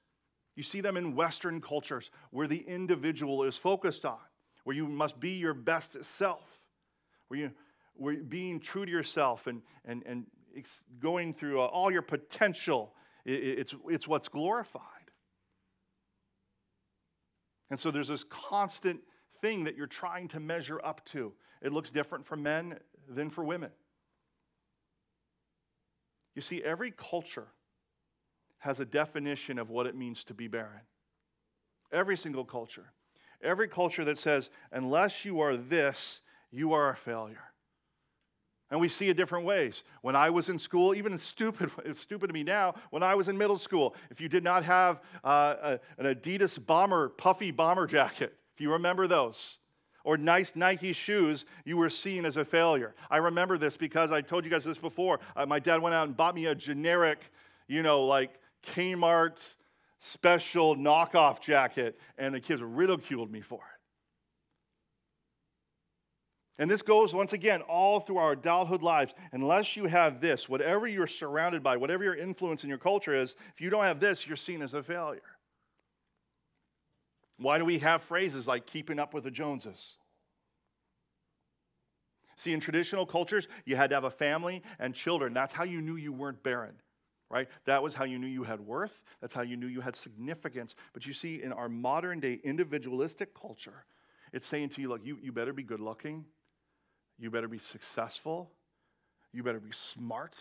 You 0.57 0.63
see 0.63 0.83
them 0.83 0.99
in 0.99 1.15
Western 1.17 1.63
cultures 1.63 2.11
where 2.33 2.47
the 2.47 2.59
individual 2.69 3.45
is 3.45 3.57
focused 3.57 4.05
on 4.05 4.19
where 4.69 4.77
you 4.77 4.87
must 4.87 5.19
be 5.19 5.31
your 5.31 5.55
best 5.55 5.97
self, 6.05 6.61
where, 7.29 7.41
you, 7.41 7.51
where 7.95 8.17
being 8.17 8.61
true 8.61 8.85
to 8.85 8.93
yourself 8.93 9.47
and, 9.47 9.63
and, 9.87 10.03
and 10.05 10.27
going 11.01 11.33
through 11.33 11.59
uh, 11.59 11.65
all 11.65 11.91
your 11.91 12.03
potential, 12.03 12.93
it's, 13.25 13.75
it's 13.89 14.07
what's 14.07 14.29
glorified. 14.29 14.83
And 17.71 17.81
so 17.81 17.91
there's 17.91 18.09
this 18.09 18.25
constant 18.25 19.01
thing 19.41 19.65
that 19.65 19.75
you're 19.75 19.87
trying 19.87 20.29
to 20.29 20.39
measure 20.39 20.79
up 20.85 21.03
to. 21.13 21.33
It 21.63 21.73
looks 21.73 21.91
different 21.91 22.27
for 22.27 22.37
men 22.37 22.79
than 23.09 23.31
for 23.31 23.43
women. 23.45 23.71
You 26.35 26.43
see, 26.43 26.63
every 26.63 26.91
culture 26.91 27.49
has 28.59 28.81
a 28.81 28.85
definition 28.85 29.59
of 29.59 29.71
what 29.71 29.87
it 29.87 29.97
means 29.97 30.25
to 30.25 30.35
be 30.35 30.47
barren. 30.47 30.83
Every 31.91 32.19
single 32.19 32.45
culture. 32.45 32.93
Every 33.43 33.69
culture 33.69 34.05
that 34.05 34.19
says, 34.19 34.51
unless 34.73 35.25
you 35.25 35.41
are 35.41 35.57
this, 35.57 36.23
you 36.51 36.73
are 36.73 36.91
a 36.91 36.97
failure. 36.97 37.45
And 38.71 38.81
we 38.81 38.89
see 38.89 39.09
it 39.09 39.17
different 39.17 39.47
ways. 39.47 39.83
When 40.03 40.15
I 40.15 40.29
was 40.29 40.49
in 40.51 40.59
school, 40.59 40.95
even 40.95 41.17
stupid, 41.17 41.71
it's 41.85 42.01
stupid 42.01 42.27
to 42.27 42.33
me 42.33 42.43
now, 42.43 42.75
when 42.91 43.03
I 43.03 43.15
was 43.15 43.29
in 43.29 43.39
middle 43.39 43.59
school, 43.59 43.95
if 44.11 44.21
you 44.21 44.29
did 44.29 44.45
not 44.45 44.65
have 44.65 45.01
uh, 45.25 45.55
a, 45.63 45.81
an 45.99 46.15
Adidas 46.15 46.65
bomber, 46.65 47.09
puffy 47.09 47.51
bomber 47.51 47.87
jacket, 47.87 48.35
if 48.55 48.61
you 48.61 48.73
remember 48.73 49.07
those, 49.07 49.59
or 50.05 50.17
nice 50.17 50.55
Nike 50.55 50.93
shoes, 50.93 51.45
you 51.65 51.77
were 51.77 51.91
seen 51.91 52.25
as 52.25 52.37
a 52.37 52.45
failure. 52.45 52.95
I 53.11 53.19
remember 53.19 53.59
this 53.59 53.77
because 53.77 54.11
I 54.11 54.21
told 54.21 54.45
you 54.45 54.51
guys 54.51 54.65
this 54.65 54.79
before. 54.79 55.21
Uh, 55.37 55.47
my 55.47 55.59
dad 55.59 55.81
went 55.81 55.95
out 55.95 56.07
and 56.07 56.17
bought 56.17 56.35
me 56.35 56.47
a 56.47 56.55
generic, 56.55 57.21
you 57.69 57.83
know, 57.83 58.05
like 58.05 58.39
Kmart 58.67 59.55
special 60.01 60.77
knockoff 60.77 61.41
jacket, 61.41 61.99
and 62.17 62.35
the 62.35 62.41
kids 62.41 62.63
ridiculed 62.63 63.31
me 63.31 63.41
for 63.41 63.57
it. 63.57 63.79
And 66.61 66.69
this 66.69 66.83
goes 66.83 67.15
once 67.15 67.33
again 67.33 67.63
all 67.63 68.01
through 68.01 68.17
our 68.17 68.33
adulthood 68.33 68.83
lives. 68.83 69.15
Unless 69.33 69.77
you 69.77 69.87
have 69.87 70.21
this, 70.21 70.49
whatever 70.49 70.89
you're 70.89 71.07
surrounded 71.07 71.63
by, 71.63 71.77
whatever 71.77 72.03
your 72.03 72.17
influence 72.17 72.65
in 72.65 72.69
your 72.69 72.79
culture 72.79 73.15
is, 73.15 73.37
if 73.55 73.61
you 73.61 73.71
don't 73.71 73.85
have 73.85 74.01
this, 74.01 74.27
you're 74.27 74.37
seen 74.37 74.61
as 74.61 74.75
a 74.75 74.83
failure. 74.83 75.23
Why 77.37 77.59
do 77.59 77.65
we 77.65 77.79
have 77.79 78.03
phrases 78.03 78.49
like 78.49 78.67
keeping 78.67 78.99
up 78.99 79.15
with 79.15 79.23
the 79.23 79.31
Joneses? 79.31 79.99
See, 82.37 82.53
in 82.53 82.59
traditional 82.59 83.07
cultures, 83.07 83.47
you 83.65 83.77
had 83.77 83.91
to 83.91 83.97
have 83.97 84.05
a 84.05 84.11
family 84.11 84.63
and 84.81 84.95
children. 84.95 85.33
That's 85.33 85.53
how 85.53 85.63
you 85.63 85.81
knew 85.81 85.97
you 85.97 86.13
weren't 86.13 86.43
barren 86.43 86.75
right? 87.31 87.49
That 87.67 87.83
was 87.83 87.95
how 87.95 88.05
you 88.05 88.19
knew 88.19 88.27
you 88.27 88.43
had 88.43 88.61
worth. 88.61 89.03
That's 89.21 89.35
how 89.35 89.43
you 89.43 89.57
knew 89.57 89.67
you 89.67 89.81
had 89.81 89.95
significance. 89.95 90.75
But 90.93 91.07
you 91.07 91.13
see, 91.13 91.43
in 91.43 91.53
our 91.53 91.69
modern 91.69 92.21
day 92.21 92.41
individualistic 92.43 93.35
culture, 93.35 93.85
it's 94.33 94.47
saying 94.47 94.71
to 94.71 94.81
you, 94.81 94.89
look, 94.89 95.05
you, 95.05 95.19
you 95.23 95.33
better 95.33 95.53
be 95.53 95.63
good 95.63 95.81
looking, 95.81 96.25
you 97.19 97.31
better 97.31 97.49
be 97.49 97.59
successful, 97.59 98.51
you 99.33 99.43
better 99.43 99.61
be 99.61 99.73
smart, 99.73 100.35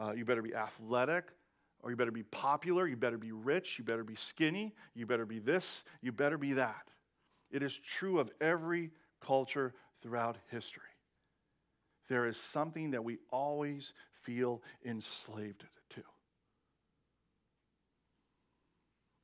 uh, 0.00 0.12
you 0.12 0.24
better 0.24 0.42
be 0.42 0.54
athletic, 0.54 1.24
or 1.82 1.90
you 1.90 1.96
better 1.96 2.10
be 2.10 2.24
popular, 2.24 2.86
you 2.86 2.96
better 2.96 3.18
be 3.18 3.32
rich, 3.32 3.78
you 3.78 3.84
better 3.84 4.04
be 4.04 4.16
skinny, 4.16 4.74
you 4.94 5.06
better 5.06 5.26
be 5.26 5.38
this, 5.38 5.84
you 6.02 6.12
better 6.12 6.38
be 6.38 6.52
that. 6.54 6.88
It 7.50 7.62
is 7.62 7.78
true 7.78 8.18
of 8.18 8.30
every 8.40 8.90
culture 9.20 9.74
throughout 10.02 10.36
history. 10.50 10.82
There 12.08 12.26
is 12.26 12.36
something 12.36 12.92
that 12.92 13.02
we 13.02 13.18
always 13.30 13.92
feel 14.22 14.62
enslaved 14.84 15.64
to. 15.90 16.02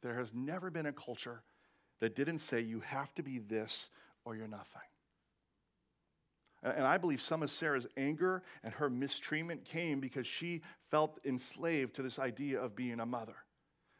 There 0.03 0.19
has 0.19 0.35
never 0.35 0.71
been 0.71 0.87
a 0.87 0.93
culture 0.93 1.43
that 2.01 2.17
didn't 2.17 2.39
say 2.39 2.61
you 2.61 2.81
have 2.81 3.15
to 3.15 3.23
be 3.23 3.39
this 3.39 3.91
or 4.25 4.35
you're 4.35 4.49
nothing. 4.49 4.83
And 6.63 6.87
I 6.87 6.97
believe 6.97 7.21
some 7.21 7.43
of 7.43 7.51
Sarah's 7.51 7.89
anger 7.97 8.43
and 8.63 8.73
her 8.75 8.89
mistreatment 8.89 9.65
came 9.65 9.99
because 9.99 10.27
she 10.27 10.63
felt 10.91 11.19
enslaved 11.25 11.95
to 11.97 12.03
this 12.03 12.21
idea 12.21 12.61
of 12.61 12.77
being 12.77 13.01
a 13.01 13.07
mother. 13.07 13.35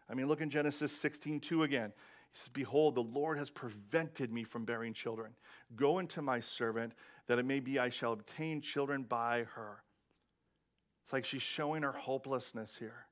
I 0.09 0.15
mean, 0.15 0.29
look 0.29 0.41
in 0.41 0.51
Genesis 0.51 0.93
16 0.93 1.41
2 1.41 1.65
again. 1.65 1.93
He 2.33 2.39
says, 2.39 2.49
Behold, 2.49 2.95
the 2.95 3.03
Lord 3.03 3.39
has 3.39 3.51
prevented 3.51 4.33
me 4.33 4.45
from 4.45 4.65
bearing 4.65 4.95
children. 4.95 5.33
Go 5.75 5.99
into 5.99 6.23
my 6.23 6.39
servant, 6.39 6.93
that 7.27 7.39
it 7.39 7.45
may 7.45 7.59
be 7.59 7.79
I 7.79 7.89
shall 7.89 8.13
obtain 8.13 8.61
children 8.61 9.03
by 9.03 9.45
her. 9.55 9.83
It's 11.05 11.13
like 11.13 11.25
she's 11.25 11.43
showing 11.43 11.83
her 11.83 11.93
hopelessness 11.93 12.77
here. 12.77 13.07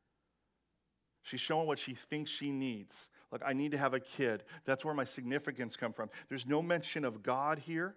She's 1.22 1.40
showing 1.40 1.66
what 1.66 1.78
she 1.78 1.94
thinks 1.94 2.30
she 2.30 2.50
needs. 2.50 3.10
Like, 3.30 3.42
I 3.44 3.52
need 3.52 3.72
to 3.72 3.78
have 3.78 3.94
a 3.94 4.00
kid. 4.00 4.44
That's 4.64 4.84
where 4.84 4.94
my 4.94 5.04
significance 5.04 5.76
come 5.76 5.92
from. 5.92 6.10
There's 6.28 6.46
no 6.46 6.62
mention 6.62 7.04
of 7.04 7.22
God 7.22 7.58
here 7.58 7.94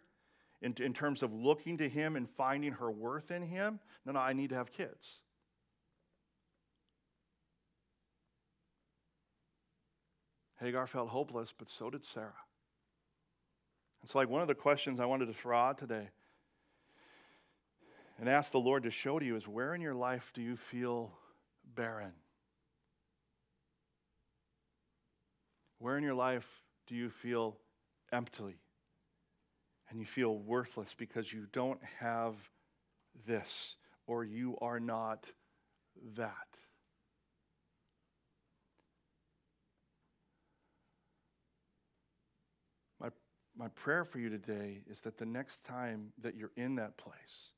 in, 0.61 0.75
in 0.79 0.93
terms 0.93 1.23
of 1.23 1.33
looking 1.33 1.77
to 1.77 1.89
Him 1.89 2.15
and 2.15 2.29
finding 2.29 2.73
her 2.73 2.91
worth 2.91 3.31
in 3.31 3.41
Him. 3.41 3.79
No, 4.05 4.13
no, 4.13 4.19
I 4.19 4.33
need 4.33 4.49
to 4.49 4.55
have 4.55 4.71
kids. 4.71 5.21
Hagar 10.59 10.87
felt 10.87 11.09
hopeless, 11.09 11.53
but 11.57 11.67
so 11.67 11.89
did 11.89 12.03
Sarah. 12.05 12.31
It's 14.03 14.15
like 14.15 14.29
one 14.29 14.41
of 14.41 14.47
the 14.47 14.55
questions 14.55 14.99
I 14.99 15.05
wanted 15.05 15.25
to 15.27 15.33
throw 15.33 15.57
out 15.57 15.77
today 15.77 16.09
and 18.19 18.29
ask 18.29 18.51
the 18.51 18.59
Lord 18.59 18.83
to 18.83 18.91
show 18.91 19.19
to 19.19 19.25
you 19.25 19.35
is 19.35 19.47
where 19.47 19.73
in 19.73 19.81
your 19.81 19.95
life 19.95 20.31
do 20.33 20.41
you 20.41 20.55
feel 20.55 21.11
barren? 21.75 22.13
Where 25.83 25.97
in 25.97 26.03
your 26.05 26.13
life 26.13 26.49
do 26.87 26.95
you 26.95 27.09
feel 27.09 27.57
empty 28.13 28.55
and 29.89 29.99
you 29.99 30.05
feel 30.05 30.37
worthless 30.37 30.95
because 30.97 31.33
you 31.33 31.45
don't 31.51 31.81
have 31.99 32.35
this 33.27 33.75
or 34.07 34.23
you 34.23 34.57
are 34.61 34.79
not 34.79 35.29
that? 36.15 36.31
My, 43.01 43.09
my 43.57 43.67
prayer 43.67 44.05
for 44.05 44.19
you 44.19 44.29
today 44.29 44.79
is 44.89 45.01
that 45.01 45.17
the 45.17 45.25
next 45.25 45.65
time 45.65 46.13
that 46.21 46.37
you're 46.37 46.53
in 46.55 46.75
that 46.75 46.95
place, 46.95 47.51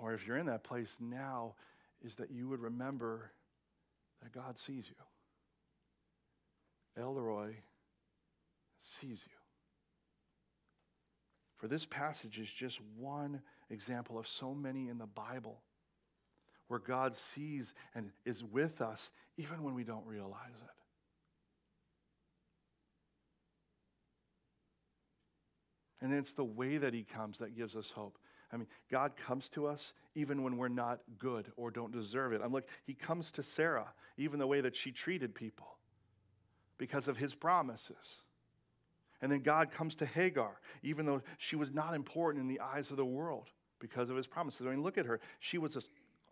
or 0.00 0.14
if 0.14 0.24
you're 0.24 0.38
in 0.38 0.46
that 0.46 0.62
place 0.62 0.98
now, 1.00 1.56
is 2.04 2.14
that 2.14 2.30
you 2.30 2.46
would 2.46 2.60
remember 2.60 3.32
that 4.22 4.30
God 4.30 4.56
sees 4.56 4.88
you. 4.88 4.94
El 6.98 7.14
Roi 7.14 7.54
sees 8.80 9.24
you. 9.26 9.36
For 11.56 11.68
this 11.68 11.86
passage 11.86 12.38
is 12.38 12.50
just 12.50 12.80
one 12.98 13.40
example 13.70 14.18
of 14.18 14.26
so 14.26 14.54
many 14.54 14.88
in 14.88 14.98
the 14.98 15.06
Bible 15.06 15.60
where 16.68 16.80
God 16.80 17.14
sees 17.14 17.74
and 17.94 18.10
is 18.24 18.42
with 18.44 18.80
us 18.80 19.10
even 19.36 19.62
when 19.62 19.74
we 19.74 19.84
don't 19.84 20.06
realize 20.06 20.34
it. 20.64 20.76
And 26.02 26.12
it's 26.12 26.34
the 26.34 26.44
way 26.44 26.76
that 26.78 26.92
He 26.92 27.04
comes 27.04 27.38
that 27.38 27.56
gives 27.56 27.74
us 27.74 27.90
hope. 27.90 28.18
I 28.52 28.56
mean, 28.56 28.66
God 28.90 29.16
comes 29.16 29.48
to 29.50 29.66
us 29.66 29.94
even 30.14 30.42
when 30.42 30.56
we're 30.56 30.68
not 30.68 31.00
good 31.18 31.50
or 31.56 31.70
don't 31.70 31.92
deserve 31.92 32.32
it. 32.32 32.40
I'm 32.44 32.52
like, 32.52 32.68
He 32.84 32.94
comes 32.94 33.30
to 33.32 33.42
Sarah, 33.42 33.88
even 34.18 34.38
the 34.38 34.46
way 34.46 34.60
that 34.60 34.76
she 34.76 34.92
treated 34.92 35.34
people, 35.34 35.75
because 36.78 37.08
of 37.08 37.16
His 37.16 37.34
promises. 37.34 38.22
And 39.22 39.32
then 39.32 39.40
God 39.40 39.70
comes 39.70 39.96
to 39.96 40.06
Hagar, 40.06 40.60
even 40.82 41.06
though 41.06 41.22
she 41.38 41.56
was 41.56 41.72
not 41.72 41.94
important 41.94 42.42
in 42.42 42.48
the 42.48 42.60
eyes 42.60 42.90
of 42.90 42.96
the 42.96 43.04
world 43.04 43.48
because 43.78 44.10
of 44.10 44.16
His 44.16 44.26
promises. 44.26 44.66
I 44.66 44.70
mean, 44.70 44.82
look 44.82 44.98
at 44.98 45.06
her. 45.06 45.20
She 45.40 45.58
was 45.58 45.76
a, 45.76 45.82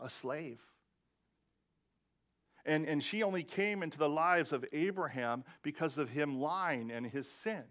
a 0.05 0.11
slave. 0.11 0.61
And, 2.67 2.87
and 2.87 3.03
she 3.03 3.23
only 3.23 3.43
came 3.43 3.83
into 3.83 3.99
the 3.99 4.09
lives 4.09 4.53
of 4.53 4.65
Abraham 4.73 5.45
because 5.63 5.99
of 5.99 6.09
him 6.09 6.41
lying 6.41 6.91
and 6.91 7.07
his 7.07 7.29
sin. 7.29 7.63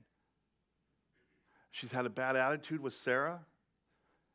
She's 1.71 1.91
had 1.91 2.05
a 2.05 2.09
bad 2.09 2.35
attitude 2.35 2.79
with 2.79 2.93
Sarah. 2.93 3.39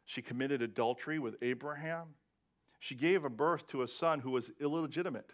She 0.05 0.23
committed 0.23 0.61
adultery 0.61 1.21
with 1.21 1.37
Abraham. 1.43 2.09
She 2.81 2.97
gave 2.97 3.25
a 3.25 3.31
birth 3.31 3.69
to 3.69 3.83
a 3.83 3.89
son 3.89 4.19
who 4.21 4.31
was 4.31 4.51
illegitimate. 4.61 5.33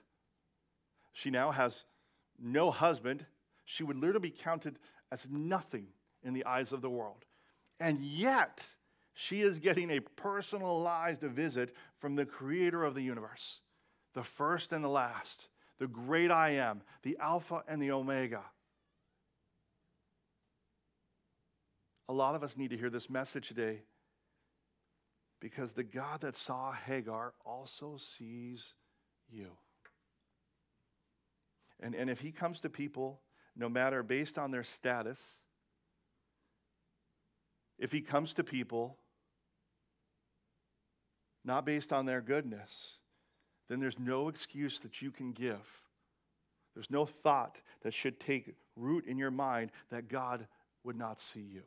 She 1.14 1.30
now 1.30 1.50
has 1.52 1.84
no 2.40 2.70
husband. 2.70 3.24
She 3.64 3.82
would 3.82 3.96
literally 3.96 4.30
be 4.30 4.36
counted 4.36 4.78
as 5.10 5.28
nothing 5.30 5.86
in 6.22 6.34
the 6.34 6.44
eyes 6.44 6.72
of 6.72 6.80
the 6.80 6.90
world. 6.90 7.24
And 7.80 8.00
yet, 8.00 8.66
she 9.14 9.42
is 9.42 9.58
getting 9.58 9.90
a 9.90 10.00
personalized 10.00 11.22
visit 11.22 11.74
from 11.98 12.16
the 12.16 12.26
creator 12.26 12.84
of 12.84 12.94
the 12.94 13.02
universe, 13.02 13.60
the 14.14 14.22
first 14.22 14.72
and 14.72 14.84
the 14.84 14.88
last, 14.88 15.48
the 15.78 15.86
great 15.86 16.30
I 16.30 16.50
am, 16.50 16.82
the 17.02 17.16
Alpha 17.20 17.62
and 17.68 17.80
the 17.80 17.92
Omega. 17.92 18.42
A 22.08 22.12
lot 22.12 22.34
of 22.34 22.42
us 22.42 22.56
need 22.56 22.70
to 22.70 22.76
hear 22.76 22.90
this 22.90 23.08
message 23.08 23.48
today 23.48 23.82
because 25.40 25.72
the 25.72 25.82
God 25.82 26.20
that 26.22 26.36
saw 26.36 26.72
Hagar 26.72 27.34
also 27.44 27.96
sees 27.98 28.74
you. 29.30 29.50
And, 31.80 31.94
and 31.94 32.08
if 32.08 32.20
he 32.20 32.32
comes 32.32 32.60
to 32.60 32.70
people, 32.70 33.20
no 33.56 33.68
matter 33.68 34.02
based 34.02 34.38
on 34.38 34.50
their 34.50 34.64
status, 34.64 35.20
if 37.78 37.92
he 37.92 38.00
comes 38.00 38.34
to 38.34 38.44
people 38.44 38.96
not 41.44 41.66
based 41.66 41.92
on 41.92 42.06
their 42.06 42.20
goodness, 42.20 42.98
then 43.68 43.80
there's 43.80 43.98
no 43.98 44.28
excuse 44.28 44.80
that 44.80 45.02
you 45.02 45.10
can 45.10 45.32
give. 45.32 45.66
There's 46.74 46.90
no 46.90 47.06
thought 47.06 47.60
that 47.82 47.94
should 47.94 48.18
take 48.18 48.54
root 48.76 49.06
in 49.06 49.18
your 49.18 49.30
mind 49.30 49.70
that 49.90 50.08
God 50.08 50.46
would 50.82 50.96
not 50.96 51.20
see 51.20 51.40
you. 51.40 51.62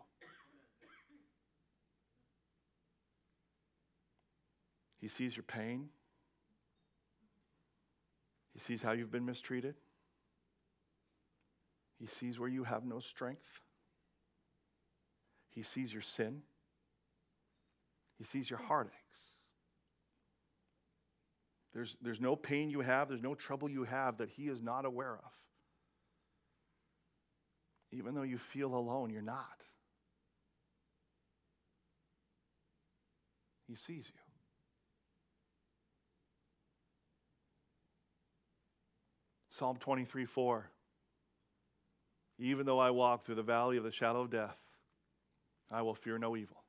He 4.99 5.07
sees 5.07 5.35
your 5.35 5.43
pain. 5.43 5.89
He 8.53 8.59
sees 8.59 8.81
how 8.81 8.91
you've 8.93 9.11
been 9.11 9.25
mistreated. 9.25 9.75
He 11.99 12.07
sees 12.07 12.39
where 12.39 12.49
you 12.49 12.63
have 12.63 12.85
no 12.85 12.99
strength. 12.99 13.61
He 15.49 15.63
sees 15.63 15.91
your 15.91 16.03
sin. 16.03 16.41
He 18.17 18.23
sees 18.23 18.49
your 18.49 18.59
heartaches. 18.59 18.97
There's, 21.73 21.97
there's 22.01 22.21
no 22.21 22.35
pain 22.35 22.69
you 22.69 22.81
have, 22.81 23.07
there's 23.07 23.21
no 23.21 23.35
trouble 23.35 23.69
you 23.69 23.83
have 23.83 24.17
that 24.17 24.29
He 24.29 24.43
is 24.43 24.61
not 24.61 24.85
aware 24.85 25.13
of. 25.13 25.31
Even 27.91 28.15
though 28.15 28.23
you 28.23 28.37
feel 28.37 28.75
alone, 28.75 29.09
you're 29.09 29.21
not. 29.21 29.61
He 33.67 33.75
sees 33.75 34.09
you. 34.13 34.19
Psalm 39.49 39.77
23 39.77 40.25
4. 40.25 40.69
Even 42.39 42.65
though 42.65 42.79
I 42.79 42.91
walk 42.91 43.23
through 43.23 43.35
the 43.35 43.43
valley 43.43 43.77
of 43.77 43.83
the 43.83 43.91
shadow 43.91 44.21
of 44.21 44.29
death, 44.29 44.57
I 45.71 45.81
will 45.81 45.95
fear 45.95 46.17
no 46.17 46.35
evil, 46.37 46.63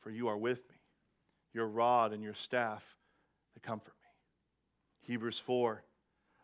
for 0.00 0.10
you 0.10 0.28
are 0.28 0.38
with 0.38 0.58
me. 0.68 0.76
Your 1.52 1.66
rod 1.66 2.12
and 2.12 2.22
your 2.22 2.34
staff, 2.34 2.84
they 3.54 3.60
comfort 3.60 3.94
me. 4.02 4.08
Hebrews 5.02 5.38
4. 5.38 5.82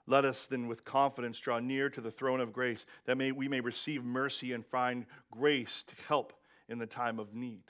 Let 0.06 0.24
us 0.24 0.46
then 0.46 0.68
with 0.68 0.84
confidence 0.84 1.38
draw 1.40 1.58
near 1.58 1.90
to 1.90 2.00
the 2.00 2.10
throne 2.10 2.40
of 2.40 2.52
grace, 2.52 2.86
that 3.06 3.16
may, 3.16 3.32
we 3.32 3.48
may 3.48 3.60
receive 3.60 4.04
mercy 4.04 4.52
and 4.52 4.64
find 4.64 5.06
grace 5.30 5.84
to 5.84 5.94
help 6.06 6.32
in 6.68 6.78
the 6.78 6.86
time 6.86 7.18
of 7.18 7.34
need. 7.34 7.62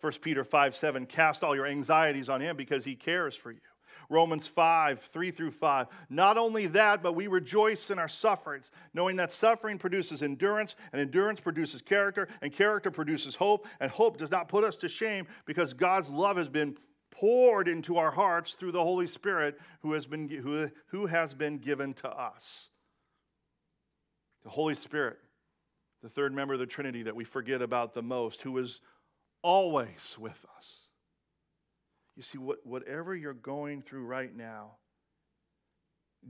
1 0.00 0.12
Peter 0.20 0.44
5 0.44 0.76
7. 0.76 1.06
Cast 1.06 1.42
all 1.42 1.54
your 1.54 1.66
anxieties 1.66 2.28
on 2.28 2.40
him 2.40 2.56
because 2.56 2.84
he 2.84 2.94
cares 2.94 3.36
for 3.36 3.50
you. 3.50 3.60
Romans 4.10 4.48
5, 4.48 5.00
3 5.12 5.30
through 5.30 5.50
5. 5.50 5.86
Not 6.08 6.38
only 6.38 6.66
that, 6.68 7.02
but 7.02 7.14
we 7.14 7.26
rejoice 7.26 7.90
in 7.90 7.98
our 7.98 8.08
sufferings, 8.08 8.70
knowing 8.94 9.16
that 9.16 9.32
suffering 9.32 9.78
produces 9.78 10.22
endurance, 10.22 10.76
and 10.92 11.00
endurance 11.00 11.40
produces 11.40 11.82
character, 11.82 12.28
and 12.40 12.52
character 12.52 12.90
produces 12.90 13.34
hope, 13.34 13.66
and 13.80 13.90
hope 13.90 14.16
does 14.16 14.30
not 14.30 14.48
put 14.48 14.64
us 14.64 14.76
to 14.76 14.88
shame 14.88 15.26
because 15.44 15.74
God's 15.74 16.08
love 16.08 16.38
has 16.38 16.48
been 16.48 16.76
poured 17.10 17.68
into 17.68 17.98
our 17.98 18.10
hearts 18.10 18.52
through 18.52 18.72
the 18.72 18.82
Holy 18.82 19.06
Spirit 19.06 19.58
who 19.80 19.92
has 19.92 20.06
been, 20.06 20.28
who, 20.28 20.70
who 20.86 21.06
has 21.06 21.34
been 21.34 21.58
given 21.58 21.92
to 21.94 22.08
us. 22.08 22.68
The 24.44 24.50
Holy 24.50 24.74
Spirit, 24.74 25.18
the 26.02 26.08
third 26.08 26.32
member 26.32 26.54
of 26.54 26.60
the 26.60 26.66
Trinity 26.66 27.02
that 27.02 27.16
we 27.16 27.24
forget 27.24 27.60
about 27.60 27.92
the 27.92 28.02
most, 28.02 28.40
who 28.42 28.56
is 28.58 28.80
always 29.42 30.16
with 30.18 30.46
us. 30.56 30.87
You 32.18 32.24
see, 32.24 32.36
what, 32.36 32.58
whatever 32.66 33.14
you're 33.14 33.32
going 33.32 33.80
through 33.80 34.04
right 34.04 34.36
now, 34.36 34.72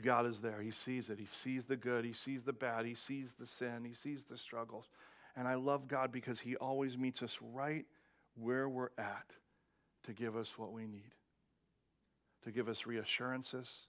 God 0.04 0.26
is 0.26 0.40
there. 0.40 0.60
He 0.60 0.70
sees 0.70 1.08
it. 1.08 1.18
He 1.18 1.24
sees 1.24 1.64
the 1.64 1.78
good. 1.78 2.04
He 2.04 2.12
sees 2.12 2.42
the 2.42 2.52
bad. 2.52 2.84
He 2.84 2.92
sees 2.92 3.32
the 3.32 3.46
sin. 3.46 3.86
He 3.86 3.94
sees 3.94 4.26
the 4.26 4.36
struggles. 4.36 4.84
And 5.34 5.48
I 5.48 5.54
love 5.54 5.88
God 5.88 6.12
because 6.12 6.38
He 6.38 6.56
always 6.56 6.98
meets 6.98 7.22
us 7.22 7.38
right 7.40 7.86
where 8.34 8.68
we're 8.68 8.90
at 8.98 9.30
to 10.04 10.12
give 10.12 10.36
us 10.36 10.58
what 10.58 10.72
we 10.72 10.86
need, 10.86 11.14
to 12.44 12.50
give 12.50 12.68
us 12.68 12.84
reassurances, 12.84 13.86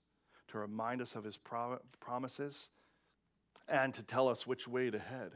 to 0.48 0.58
remind 0.58 1.02
us 1.02 1.16
of 1.16 1.26
his 1.26 1.36
pro- 1.36 1.80
promises, 2.00 2.70
and 3.68 3.94
to 3.94 4.04
tell 4.04 4.30
us 4.30 4.48
which 4.48 4.70
way 4.70 4.90
to 4.90 5.00
head. 5.00 5.32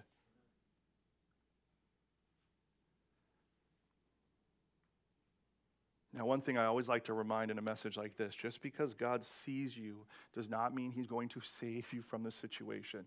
Now, 6.14 6.26
one 6.28 6.42
thing 6.42 6.58
I 6.58 6.66
always 6.66 6.88
like 6.88 7.06
to 7.06 7.14
remind 7.14 7.50
in 7.50 7.58
a 7.58 7.62
message 7.62 7.98
like 7.98 8.16
this 8.16 8.36
just 8.36 8.62
because 8.62 8.94
God 8.94 9.26
sees 9.26 9.76
you 9.76 10.06
does 10.36 10.48
not 10.48 10.76
mean 10.76 10.92
he's 10.92 11.08
going 11.08 11.30
to 11.30 11.42
save 11.42 11.92
you 11.92 12.04
from 12.04 12.22
the 12.22 12.32
situation. 12.32 13.06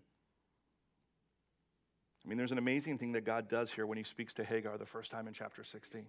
I 2.25 2.27
mean, 2.27 2.37
there's 2.37 2.51
an 2.51 2.57
amazing 2.57 2.97
thing 2.97 3.13
that 3.13 3.23
God 3.23 3.47
does 3.47 3.71
here 3.71 3.85
when 3.85 3.97
he 3.97 4.03
speaks 4.03 4.33
to 4.33 4.43
Hagar 4.43 4.77
the 4.77 4.85
first 4.85 5.09
time 5.09 5.27
in 5.27 5.33
chapter 5.33 5.63
16. 5.63 6.05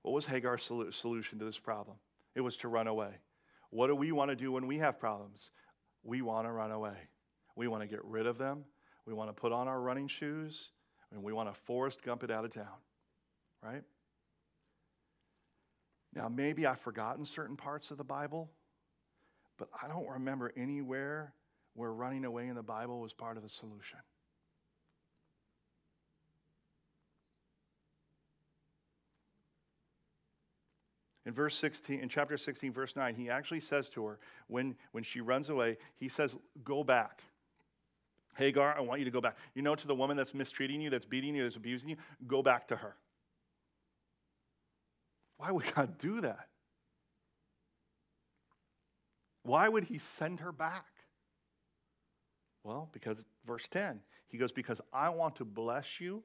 What 0.00 0.12
was 0.12 0.24
Hagar's 0.24 0.62
solution 0.62 1.38
to 1.38 1.44
this 1.44 1.58
problem? 1.58 1.98
It 2.34 2.40
was 2.40 2.56
to 2.58 2.68
run 2.68 2.86
away. 2.86 3.10
What 3.68 3.88
do 3.88 3.94
we 3.94 4.12
want 4.12 4.30
to 4.30 4.36
do 4.36 4.52
when 4.52 4.66
we 4.66 4.78
have 4.78 4.98
problems? 4.98 5.50
We 6.02 6.22
want 6.22 6.46
to 6.46 6.52
run 6.52 6.70
away. 6.70 6.96
We 7.56 7.68
want 7.68 7.82
to 7.82 7.86
get 7.86 8.02
rid 8.04 8.26
of 8.26 8.38
them. 8.38 8.64
We 9.06 9.12
want 9.12 9.28
to 9.28 9.34
put 9.34 9.52
on 9.52 9.68
our 9.68 9.80
running 9.80 10.08
shoes, 10.08 10.70
and 11.12 11.22
we 11.22 11.34
want 11.34 11.52
to 11.52 11.60
Forrest 11.62 12.02
Gump 12.02 12.24
it 12.24 12.30
out 12.30 12.44
of 12.44 12.54
town, 12.54 12.78
right? 13.62 13.82
Now, 16.14 16.28
maybe 16.28 16.66
I've 16.66 16.80
forgotten 16.80 17.24
certain 17.24 17.56
parts 17.56 17.90
of 17.90 17.98
the 17.98 18.04
Bible, 18.04 18.50
but 19.58 19.68
I 19.82 19.88
don't 19.88 20.08
remember 20.08 20.52
anywhere 20.56 21.32
where 21.74 21.92
running 21.92 22.24
away 22.24 22.46
in 22.46 22.54
the 22.54 22.62
Bible 22.62 23.00
was 23.00 23.12
part 23.12 23.36
of 23.36 23.42
the 23.42 23.48
solution. 23.48 23.98
In 31.26 31.32
verse 31.32 31.56
16, 31.56 32.00
in 32.00 32.08
chapter 32.08 32.36
16, 32.36 32.72
verse 32.72 32.96
9, 32.96 33.14
he 33.14 33.30
actually 33.30 33.60
says 33.60 33.88
to 33.90 34.04
her, 34.06 34.18
when, 34.48 34.76
when 34.92 35.02
she 35.02 35.20
runs 35.20 35.48
away, 35.48 35.78
he 35.96 36.08
says, 36.08 36.36
Go 36.62 36.84
back. 36.84 37.22
Hagar, 38.36 38.76
I 38.76 38.80
want 38.80 38.98
you 38.98 39.04
to 39.04 39.10
go 39.10 39.20
back. 39.20 39.36
You 39.54 39.62
know, 39.62 39.74
to 39.74 39.86
the 39.86 39.94
woman 39.94 40.16
that's 40.16 40.34
mistreating 40.34 40.80
you, 40.80 40.90
that's 40.90 41.06
beating 41.06 41.34
you, 41.34 41.44
that's 41.44 41.56
abusing 41.56 41.88
you, 41.88 41.96
go 42.26 42.42
back 42.42 42.68
to 42.68 42.76
her. 42.76 42.96
Why 45.36 45.50
would 45.50 45.74
God 45.74 45.98
do 45.98 46.20
that? 46.22 46.48
Why 49.42 49.68
would 49.68 49.84
he 49.84 49.98
send 49.98 50.40
her 50.40 50.52
back? 50.52 50.86
Well, 52.62 52.88
because 52.92 53.24
verse 53.46 53.68
10, 53.68 54.00
he 54.28 54.38
goes, 54.38 54.52
Because 54.52 54.80
I 54.92 55.10
want 55.10 55.36
to 55.36 55.44
bless 55.44 56.00
you 56.00 56.22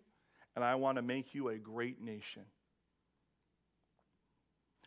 and 0.55 0.63
I 0.63 0.75
want 0.75 0.95
to 0.95 1.01
make 1.01 1.35
you 1.35 1.49
a 1.49 1.57
great 1.57 2.01
nation. 2.01 2.43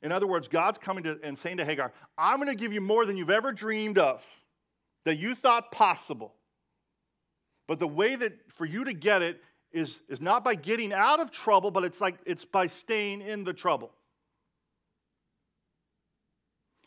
In 0.02 0.10
other 0.10 0.26
words, 0.26 0.48
God's 0.48 0.78
coming 0.78 1.04
to 1.04 1.18
and 1.22 1.38
saying 1.38 1.58
to 1.58 1.64
Hagar, 1.64 1.92
I'm 2.18 2.38
going 2.38 2.48
to 2.48 2.56
give 2.56 2.72
you 2.72 2.80
more 2.80 3.06
than 3.06 3.16
you've 3.16 3.30
ever 3.30 3.52
dreamed 3.52 3.98
of, 3.98 4.26
that 5.04 5.16
you 5.16 5.34
thought 5.34 5.70
possible. 5.70 6.34
But 7.68 7.78
the 7.78 7.86
way 7.86 8.16
that 8.16 8.50
for 8.52 8.64
you 8.64 8.84
to 8.84 8.92
get 8.92 9.22
it 9.22 9.40
is, 9.70 10.02
is 10.08 10.20
not 10.20 10.42
by 10.42 10.54
getting 10.56 10.92
out 10.92 11.20
of 11.20 11.30
trouble, 11.30 11.70
but 11.70 11.84
it's 11.84 12.00
like 12.00 12.16
it's 12.26 12.44
by 12.44 12.66
staying 12.66 13.20
in 13.22 13.44
the 13.44 13.52
trouble. 13.52 13.92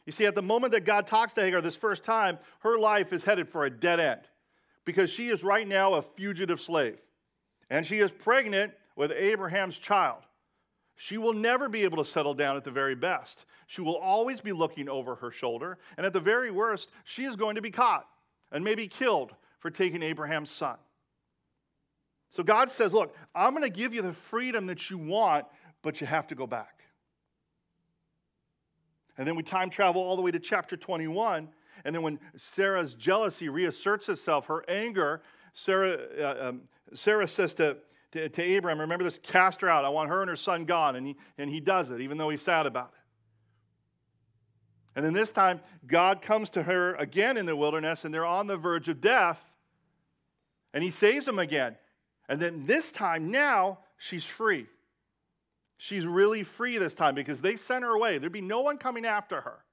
You 0.05 0.11
see, 0.11 0.25
at 0.25 0.35
the 0.35 0.41
moment 0.41 0.71
that 0.73 0.85
God 0.85 1.07
talks 1.07 1.33
to 1.33 1.41
Hagar 1.41 1.61
this 1.61 1.75
first 1.75 2.03
time, 2.03 2.37
her 2.59 2.77
life 2.77 3.11
is 3.11 3.23
headed 3.23 3.49
for 3.49 3.65
a 3.65 3.69
dead 3.69 3.99
end 3.99 4.21
because 4.85 5.09
she 5.09 5.29
is 5.29 5.43
right 5.43 5.67
now 5.67 5.95
a 5.95 6.01
fugitive 6.01 6.61
slave. 6.61 6.97
And 7.69 7.85
she 7.85 7.99
is 7.99 8.11
pregnant 8.11 8.73
with 8.95 9.11
Abraham's 9.11 9.77
child. 9.77 10.21
She 10.95 11.17
will 11.17 11.33
never 11.33 11.67
be 11.67 11.83
able 11.83 11.97
to 11.97 12.05
settle 12.05 12.33
down 12.33 12.55
at 12.55 12.63
the 12.63 12.71
very 12.71 12.95
best. 12.95 13.45
She 13.67 13.81
will 13.81 13.97
always 13.97 14.39
be 14.39 14.53
looking 14.53 14.87
over 14.87 15.15
her 15.15 15.31
shoulder. 15.31 15.77
And 15.97 16.05
at 16.05 16.13
the 16.13 16.19
very 16.19 16.51
worst, 16.51 16.89
she 17.03 17.25
is 17.25 17.35
going 17.35 17.55
to 17.55 17.61
be 17.61 17.71
caught 17.71 18.07
and 18.51 18.63
maybe 18.63 18.87
killed 18.87 19.33
for 19.59 19.69
taking 19.69 20.03
Abraham's 20.03 20.51
son. 20.51 20.77
So 22.29 22.43
God 22.43 22.71
says, 22.71 22.93
Look, 22.93 23.15
I'm 23.33 23.51
going 23.51 23.63
to 23.63 23.69
give 23.69 23.93
you 23.93 24.01
the 24.01 24.13
freedom 24.13 24.67
that 24.67 24.89
you 24.89 24.97
want, 24.97 25.45
but 25.81 25.99
you 25.99 26.07
have 26.07 26.27
to 26.27 26.35
go 26.35 26.47
back. 26.47 26.84
And 29.17 29.28
then 29.28 29.36
we 29.36 29.43
time 29.43 29.69
travel 29.69 30.01
all 30.01 30.15
the 30.15 30.21
way 30.21 30.32
to 30.32 30.39
chapter 30.39 30.75
21. 30.75 31.49
And 31.84 31.95
then 31.95 32.01
when 32.01 32.19
Sarah's 32.36 32.93
jealousy 32.93 33.49
reasserts 33.49 34.10
itself, 34.10 34.47
her 34.47 34.63
anger, 34.67 35.21
Sarah, 35.54 35.97
uh, 36.19 36.49
um, 36.49 36.62
Sarah 36.93 37.28
says 37.28 37.54
to, 37.56 37.78
to, 38.12 38.30
to 38.30 38.41
Abraham, 38.41 38.80
Remember 38.80 39.04
this, 39.04 39.19
cast 39.19 39.62
her 39.62 39.69
out. 39.69 39.86
I 39.86 39.89
want 39.89 40.10
her 40.10 40.21
and 40.21 40.30
her 40.30 40.36
son 40.36 40.65
gone. 40.65 40.95
And 40.95 41.08
he, 41.08 41.15
and 41.38 41.49
he 41.49 41.60
does 41.60 41.91
it, 41.91 42.01
even 42.01 42.17
though 42.17 42.30
he's 42.30 42.41
sad 42.41 42.65
about 42.65 42.91
it. 42.93 42.99
And 44.95 45.06
then 45.06 45.13
this 45.13 45.32
time, 45.32 45.60
God 45.88 46.21
comes 46.21 46.49
to 46.51 46.63
her 46.63 46.95
again 46.95 47.36
in 47.36 47.45
the 47.45 47.56
wilderness, 47.56 48.06
and 48.06 48.13
they're 48.13 48.25
on 48.25 48.47
the 48.47 48.58
verge 48.58 48.88
of 48.88 49.01
death. 49.01 49.39
And 50.73 50.84
he 50.84 50.89
saves 50.89 51.25
them 51.25 51.39
again. 51.39 51.75
And 52.30 52.41
then 52.41 52.65
this 52.65 52.91
time, 52.91 53.30
now, 53.30 53.80
she's 53.97 54.25
free. 54.25 54.67
She's 55.77 56.05
really 56.07 56.43
free 56.43 56.77
this 56.77 56.93
time 56.93 57.15
because 57.15 57.41
they 57.41 57.55
sent 57.55 57.83
her 57.83 57.91
away. 57.91 58.17
There'd 58.17 58.31
be 58.31 58.41
no 58.41 58.61
one 58.61 58.77
coming 58.77 59.05
after 59.05 59.41
her. 59.41 59.63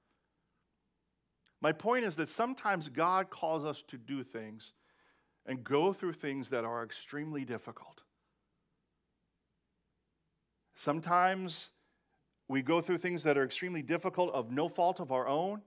My 1.61 1.71
point 1.71 2.03
is 2.03 2.17
that 2.17 2.27
sometimes 2.27 2.89
God 2.89 3.29
calls 3.29 3.63
us 3.63 3.83
to 3.87 3.97
do 3.97 4.23
things 4.23 4.73
and 5.45 5.63
go 5.63 5.93
through 5.93 6.13
things 6.13 6.49
that 6.49 6.65
are 6.65 6.83
extremely 6.83 7.45
difficult. 7.45 8.01
Sometimes 10.75 11.71
we 12.49 12.61
go 12.61 12.81
through 12.81 12.97
things 12.97 13.23
that 13.23 13.37
are 13.37 13.45
extremely 13.45 13.81
difficult 13.81 14.33
of 14.33 14.51
no 14.51 14.67
fault 14.67 14.99
of 14.99 15.11
our 15.11 15.27
own. 15.27 15.61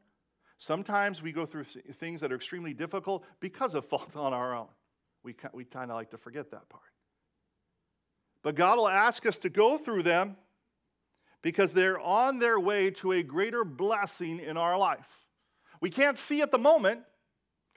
Sometimes 0.59 1.23
we 1.23 1.33
go 1.33 1.47
through 1.47 1.65
things 1.65 2.21
that 2.21 2.33
are 2.33 2.37
extremely 2.37 2.75
difficult 2.75 3.25
because 3.41 3.75
of 3.75 3.87
fault 3.87 4.17
on 4.17 4.35
our 4.35 4.55
own. 4.55 4.69
We, 5.23 5.35
we 5.53 5.65
kind 5.65 5.91
of 5.91 5.97
like 5.97 6.11
to 6.11 6.19
forget 6.19 6.51
that 6.51 6.69
part. 6.69 6.85
But 8.47 8.55
God 8.55 8.79
will 8.79 8.87
ask 8.87 9.27
us 9.27 9.39
to 9.39 9.49
go 9.49 9.77
through 9.77 10.05
them 10.05 10.37
because 11.43 11.73
they're 11.73 11.99
on 11.99 12.39
their 12.39 12.61
way 12.61 12.93
to 12.93 13.11
a 13.11 13.21
greater 13.25 13.65
blessing 13.65 14.39
in 14.39 14.57
our 14.57 14.79
life. 14.79 15.27
We 15.81 15.91
can't 15.91 16.17
see 16.17 16.43
at 16.43 16.53
the 16.53 16.59
moment, 16.59 17.01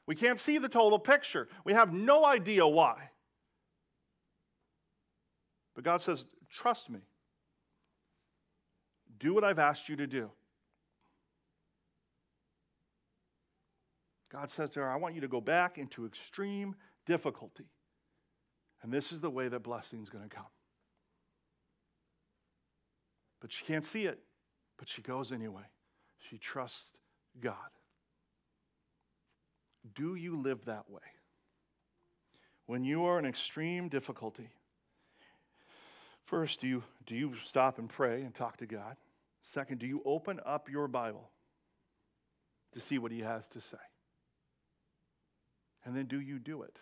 we 0.05 0.13
can't 0.13 0.39
see 0.39 0.59
the 0.59 0.69
total 0.69 0.99
picture. 0.99 1.47
We 1.65 1.73
have 1.73 1.91
no 1.91 2.23
idea 2.23 2.67
why. 2.67 3.09
But 5.73 5.85
God 5.85 6.01
says, 6.01 6.27
Trust 6.51 6.91
me. 6.91 6.99
Do 9.17 9.33
what 9.33 9.43
I've 9.43 9.57
asked 9.57 9.89
you 9.89 9.95
to 9.95 10.05
do. 10.05 10.29
God 14.31 14.51
says 14.51 14.69
to 14.69 14.81
her, 14.81 14.91
I 14.91 14.97
want 14.97 15.15
you 15.15 15.21
to 15.21 15.27
go 15.27 15.41
back 15.41 15.79
into 15.79 16.05
extreme 16.05 16.75
difficulty. 17.07 17.65
And 18.83 18.93
this 18.93 19.11
is 19.11 19.19
the 19.19 19.31
way 19.31 19.47
that 19.47 19.63
blessing 19.63 20.03
is 20.03 20.09
going 20.09 20.29
to 20.29 20.29
come 20.29 20.45
but 23.39 23.51
she 23.51 23.65
can't 23.65 23.85
see 23.85 24.05
it. 24.05 24.19
But 24.77 24.87
she 24.87 25.01
goes 25.01 25.31
anyway. 25.31 25.63
She 26.29 26.37
trusts 26.37 26.93
God. 27.39 27.55
Do 29.95 30.15
you 30.15 30.41
live 30.41 30.65
that 30.65 30.89
way? 30.89 31.01
When 32.65 32.83
you 32.83 33.05
are 33.05 33.17
in 33.17 33.25
extreme 33.25 33.89
difficulty, 33.89 34.49
first, 36.25 36.61
do 36.61 36.67
you, 36.67 36.83
do 37.05 37.15
you 37.15 37.33
stop 37.43 37.79
and 37.79 37.89
pray 37.89 38.21
and 38.21 38.33
talk 38.33 38.57
to 38.57 38.65
God? 38.65 38.95
Second, 39.41 39.79
do 39.79 39.87
you 39.87 40.01
open 40.05 40.39
up 40.45 40.69
your 40.69 40.87
Bible 40.87 41.29
to 42.73 42.79
see 42.79 42.97
what 42.97 43.11
He 43.11 43.21
has 43.21 43.47
to 43.47 43.61
say? 43.61 43.77
And 45.85 45.95
then 45.95 46.05
do 46.05 46.19
you 46.19 46.39
do 46.39 46.61
it? 46.61 46.77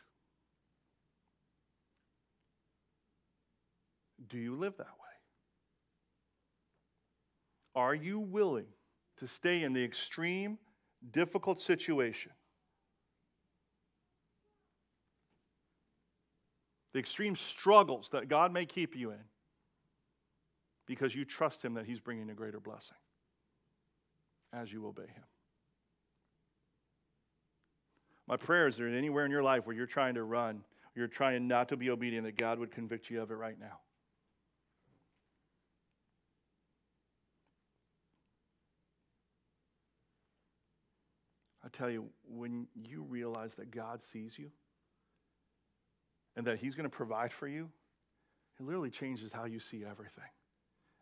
Do 4.28 4.38
you 4.38 4.56
live 4.56 4.76
that 4.78 4.88
way? 4.88 5.07
Are 7.78 7.94
you 7.94 8.20
willing 8.20 8.66
to 9.20 9.28
stay 9.28 9.62
in 9.62 9.72
the 9.72 9.84
extreme, 9.84 10.58
difficult 11.12 11.62
situation? 11.62 12.32
The 16.94 17.00
extreme 17.00 17.36
struggles 17.36 18.10
that 18.13 18.30
God 18.30 18.52
may 18.52 18.66
keep 18.66 18.96
you 18.96 19.12
in 19.12 19.24
because 20.88 21.13
you 21.13 21.24
trust 21.24 21.63
Him 21.63 21.76
that 21.76 21.86
He's 21.86 22.00
bringing 22.00 22.32
a 22.32 22.34
greater 22.34 22.60
blessing 22.60 22.98
as 24.52 24.74
you 24.74 24.88
obey 24.88 25.04
Him. 25.04 25.24
My 28.28 28.38
prayer 28.38 28.68
is 28.68 28.78
there 28.78 28.88
anywhere 28.88 29.24
in 29.24 29.30
your 29.30 29.44
life 29.44 29.68
where 29.68 29.76
you're 29.76 29.86
trying 29.86 30.16
to 30.16 30.24
run, 30.24 30.63
you're 30.96 31.06
trying 31.06 31.48
not 31.48 31.70
to 31.70 31.78
be 31.78 31.92
obedient, 31.92 32.26
that 32.26 32.38
God 32.38 32.58
would 32.58 32.72
convict 32.72 33.12
you 33.12 33.22
of 33.22 33.30
it 33.30 33.36
right 33.36 33.60
now. 33.60 33.78
I 41.68 41.70
tell 41.78 41.90
you, 41.90 42.06
when 42.26 42.66
you 42.74 43.04
realize 43.04 43.56
that 43.56 43.72
God 43.72 44.02
sees 44.02 44.40
you 44.40 44.50
and 46.38 46.48
that 46.48 46.60
He's 46.60 46.76
going 46.76 46.90
to 46.90 46.96
provide 46.96 47.34
for 47.34 47.46
you, 47.46 47.68
it 48.58 48.66
literally 48.66 48.90
changes 48.90 49.34
how 49.34 49.44
you 49.44 49.60
see 49.60 49.84
everything. 49.84 50.32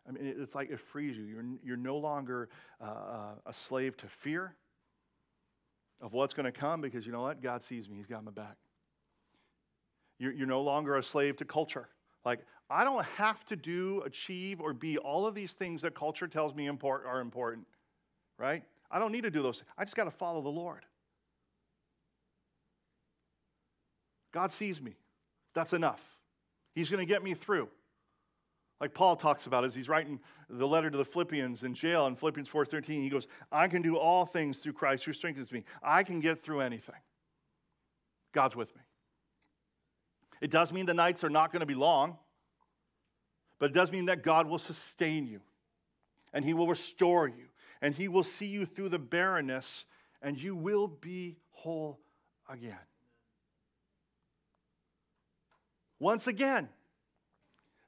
I 0.08 0.10
mean, 0.10 0.34
it's 0.36 0.56
like 0.56 0.70
it 0.70 0.80
frees 0.80 1.16
you. 1.16 1.22
You're, 1.22 1.44
you're 1.62 1.76
no 1.76 1.98
longer 1.98 2.48
uh, 2.82 2.84
uh, 2.84 3.34
a 3.46 3.52
slave 3.52 3.96
to 3.98 4.08
fear. 4.08 4.56
of 6.00 6.12
what's 6.12 6.34
going 6.34 6.46
to 6.46 6.52
come 6.52 6.80
because 6.80 7.06
you 7.06 7.12
know 7.12 7.22
what? 7.22 7.42
God 7.42 7.62
sees 7.62 7.88
me, 7.88 7.96
He's 7.96 8.06
got 8.06 8.24
my 8.24 8.30
back. 8.30 8.56
You're, 10.18 10.32
you're 10.32 10.46
no 10.46 10.62
longer 10.62 10.96
a 10.96 11.02
slave 11.02 11.36
to 11.36 11.44
culture. 11.44 11.88
Like, 12.24 12.40
I 12.68 12.84
don't 12.84 13.04
have 13.04 13.44
to 13.46 13.56
do, 13.56 14.02
achieve, 14.04 14.60
or 14.60 14.72
be 14.72 14.98
all 14.98 15.26
of 15.26 15.34
these 15.34 15.52
things 15.52 15.82
that 15.82 15.94
culture 15.94 16.26
tells 16.26 16.54
me 16.54 16.66
import, 16.66 17.04
are 17.06 17.20
important, 17.20 17.66
right? 18.38 18.64
I 18.90 18.98
don't 18.98 19.12
need 19.12 19.22
to 19.22 19.30
do 19.30 19.42
those. 19.42 19.62
I 19.76 19.84
just 19.84 19.96
got 19.96 20.04
to 20.04 20.10
follow 20.10 20.42
the 20.42 20.48
Lord. 20.48 20.84
God 24.32 24.52
sees 24.52 24.80
me. 24.80 24.96
That's 25.54 25.72
enough. 25.72 26.00
He's 26.74 26.90
going 26.90 27.00
to 27.00 27.06
get 27.06 27.22
me 27.22 27.34
through. 27.34 27.68
Like 28.80 28.92
Paul 28.92 29.16
talks 29.16 29.46
about 29.46 29.64
as 29.64 29.74
he's 29.74 29.88
writing 29.88 30.20
the 30.50 30.66
letter 30.66 30.90
to 30.90 30.98
the 30.98 31.04
Philippians 31.04 31.62
in 31.62 31.72
jail 31.72 32.06
in 32.06 32.14
Philippians 32.14 32.48
4:13, 32.48 33.02
he 33.02 33.08
goes, 33.08 33.26
"I 33.50 33.68
can 33.68 33.80
do 33.80 33.96
all 33.96 34.26
things 34.26 34.58
through 34.58 34.74
Christ 34.74 35.04
who 35.04 35.14
strengthens 35.14 35.50
me. 35.50 35.64
I 35.82 36.02
can 36.02 36.20
get 36.20 36.42
through 36.42 36.60
anything. 36.60 37.00
God's 38.32 38.54
with 38.54 38.74
me." 38.76 38.82
It 40.42 40.50
does 40.50 40.72
mean 40.72 40.84
the 40.84 40.92
nights 40.92 41.24
are 41.24 41.30
not 41.30 41.50
going 41.50 41.60
to 41.60 41.66
be 41.66 41.74
long, 41.74 42.18
but 43.58 43.70
it 43.70 43.72
does 43.72 43.90
mean 43.90 44.04
that 44.06 44.22
God 44.22 44.46
will 44.46 44.58
sustain 44.58 45.26
you 45.26 45.40
and 46.34 46.44
he 46.44 46.52
will 46.52 46.68
restore 46.68 47.26
you 47.26 47.48
and 47.82 47.94
he 47.94 48.08
will 48.08 48.24
see 48.24 48.46
you 48.46 48.66
through 48.66 48.88
the 48.88 48.98
barrenness 48.98 49.86
and 50.22 50.40
you 50.40 50.56
will 50.56 50.88
be 50.88 51.36
whole 51.50 52.00
again. 52.48 52.76
Once 55.98 56.26
again, 56.26 56.68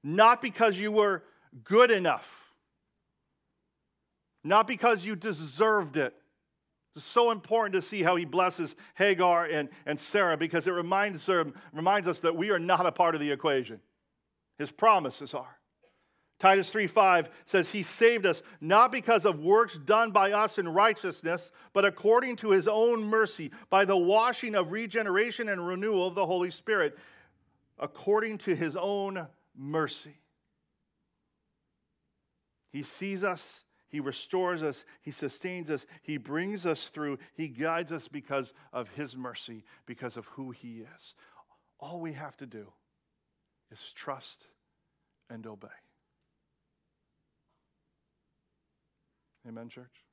not 0.02 0.40
because 0.40 0.78
you 0.78 0.90
were 0.90 1.22
good 1.64 1.90
enough, 1.90 2.52
not 4.44 4.66
because 4.66 5.04
you 5.04 5.16
deserved 5.16 5.96
it. 5.96 6.14
It's 6.96 7.04
so 7.04 7.30
important 7.30 7.74
to 7.74 7.82
see 7.82 8.02
how 8.02 8.16
he 8.16 8.24
blesses 8.24 8.74
Hagar 8.94 9.44
and, 9.44 9.68
and 9.86 10.00
Sarah 10.00 10.36
because 10.36 10.66
it 10.66 10.72
reminds, 10.72 11.28
reminds 11.72 12.08
us 12.08 12.20
that 12.20 12.34
we 12.34 12.50
are 12.50 12.58
not 12.58 12.86
a 12.86 12.92
part 12.92 13.14
of 13.14 13.20
the 13.20 13.30
equation. 13.30 13.80
His 14.58 14.70
promises 14.70 15.34
are. 15.34 15.57
Titus 16.38 16.72
3:5 16.72 17.28
says 17.46 17.70
he 17.70 17.82
saved 17.82 18.24
us 18.24 18.42
not 18.60 18.92
because 18.92 19.24
of 19.24 19.40
works 19.40 19.76
done 19.76 20.12
by 20.12 20.30
us 20.30 20.56
in 20.56 20.68
righteousness, 20.68 21.50
but 21.72 21.84
according 21.84 22.36
to 22.36 22.50
his 22.50 22.68
own 22.68 23.02
mercy, 23.02 23.50
by 23.70 23.84
the 23.84 23.96
washing 23.96 24.54
of 24.54 24.70
regeneration 24.70 25.48
and 25.48 25.66
renewal 25.66 26.06
of 26.06 26.14
the 26.14 26.26
Holy 26.26 26.50
Spirit, 26.50 26.96
according 27.78 28.38
to 28.38 28.54
his 28.54 28.76
own 28.76 29.26
mercy. 29.56 30.16
He 32.70 32.82
sees 32.84 33.24
us, 33.24 33.64
He 33.88 33.98
restores 33.98 34.62
us, 34.62 34.84
He 35.00 35.10
sustains 35.10 35.70
us, 35.70 35.86
He 36.02 36.18
brings 36.18 36.66
us 36.66 36.88
through, 36.88 37.18
He 37.34 37.48
guides 37.48 37.90
us 37.90 38.06
because 38.06 38.54
of 38.72 38.88
His 38.90 39.16
mercy, 39.16 39.64
because 39.86 40.16
of 40.16 40.26
who 40.26 40.52
He 40.52 40.84
is. 40.94 41.14
All 41.80 42.00
we 42.00 42.12
have 42.12 42.36
to 42.36 42.46
do 42.46 42.72
is 43.72 43.92
trust 43.92 44.46
and 45.30 45.44
obey. 45.46 45.68
Amen, 49.46 49.68
church? 49.68 50.07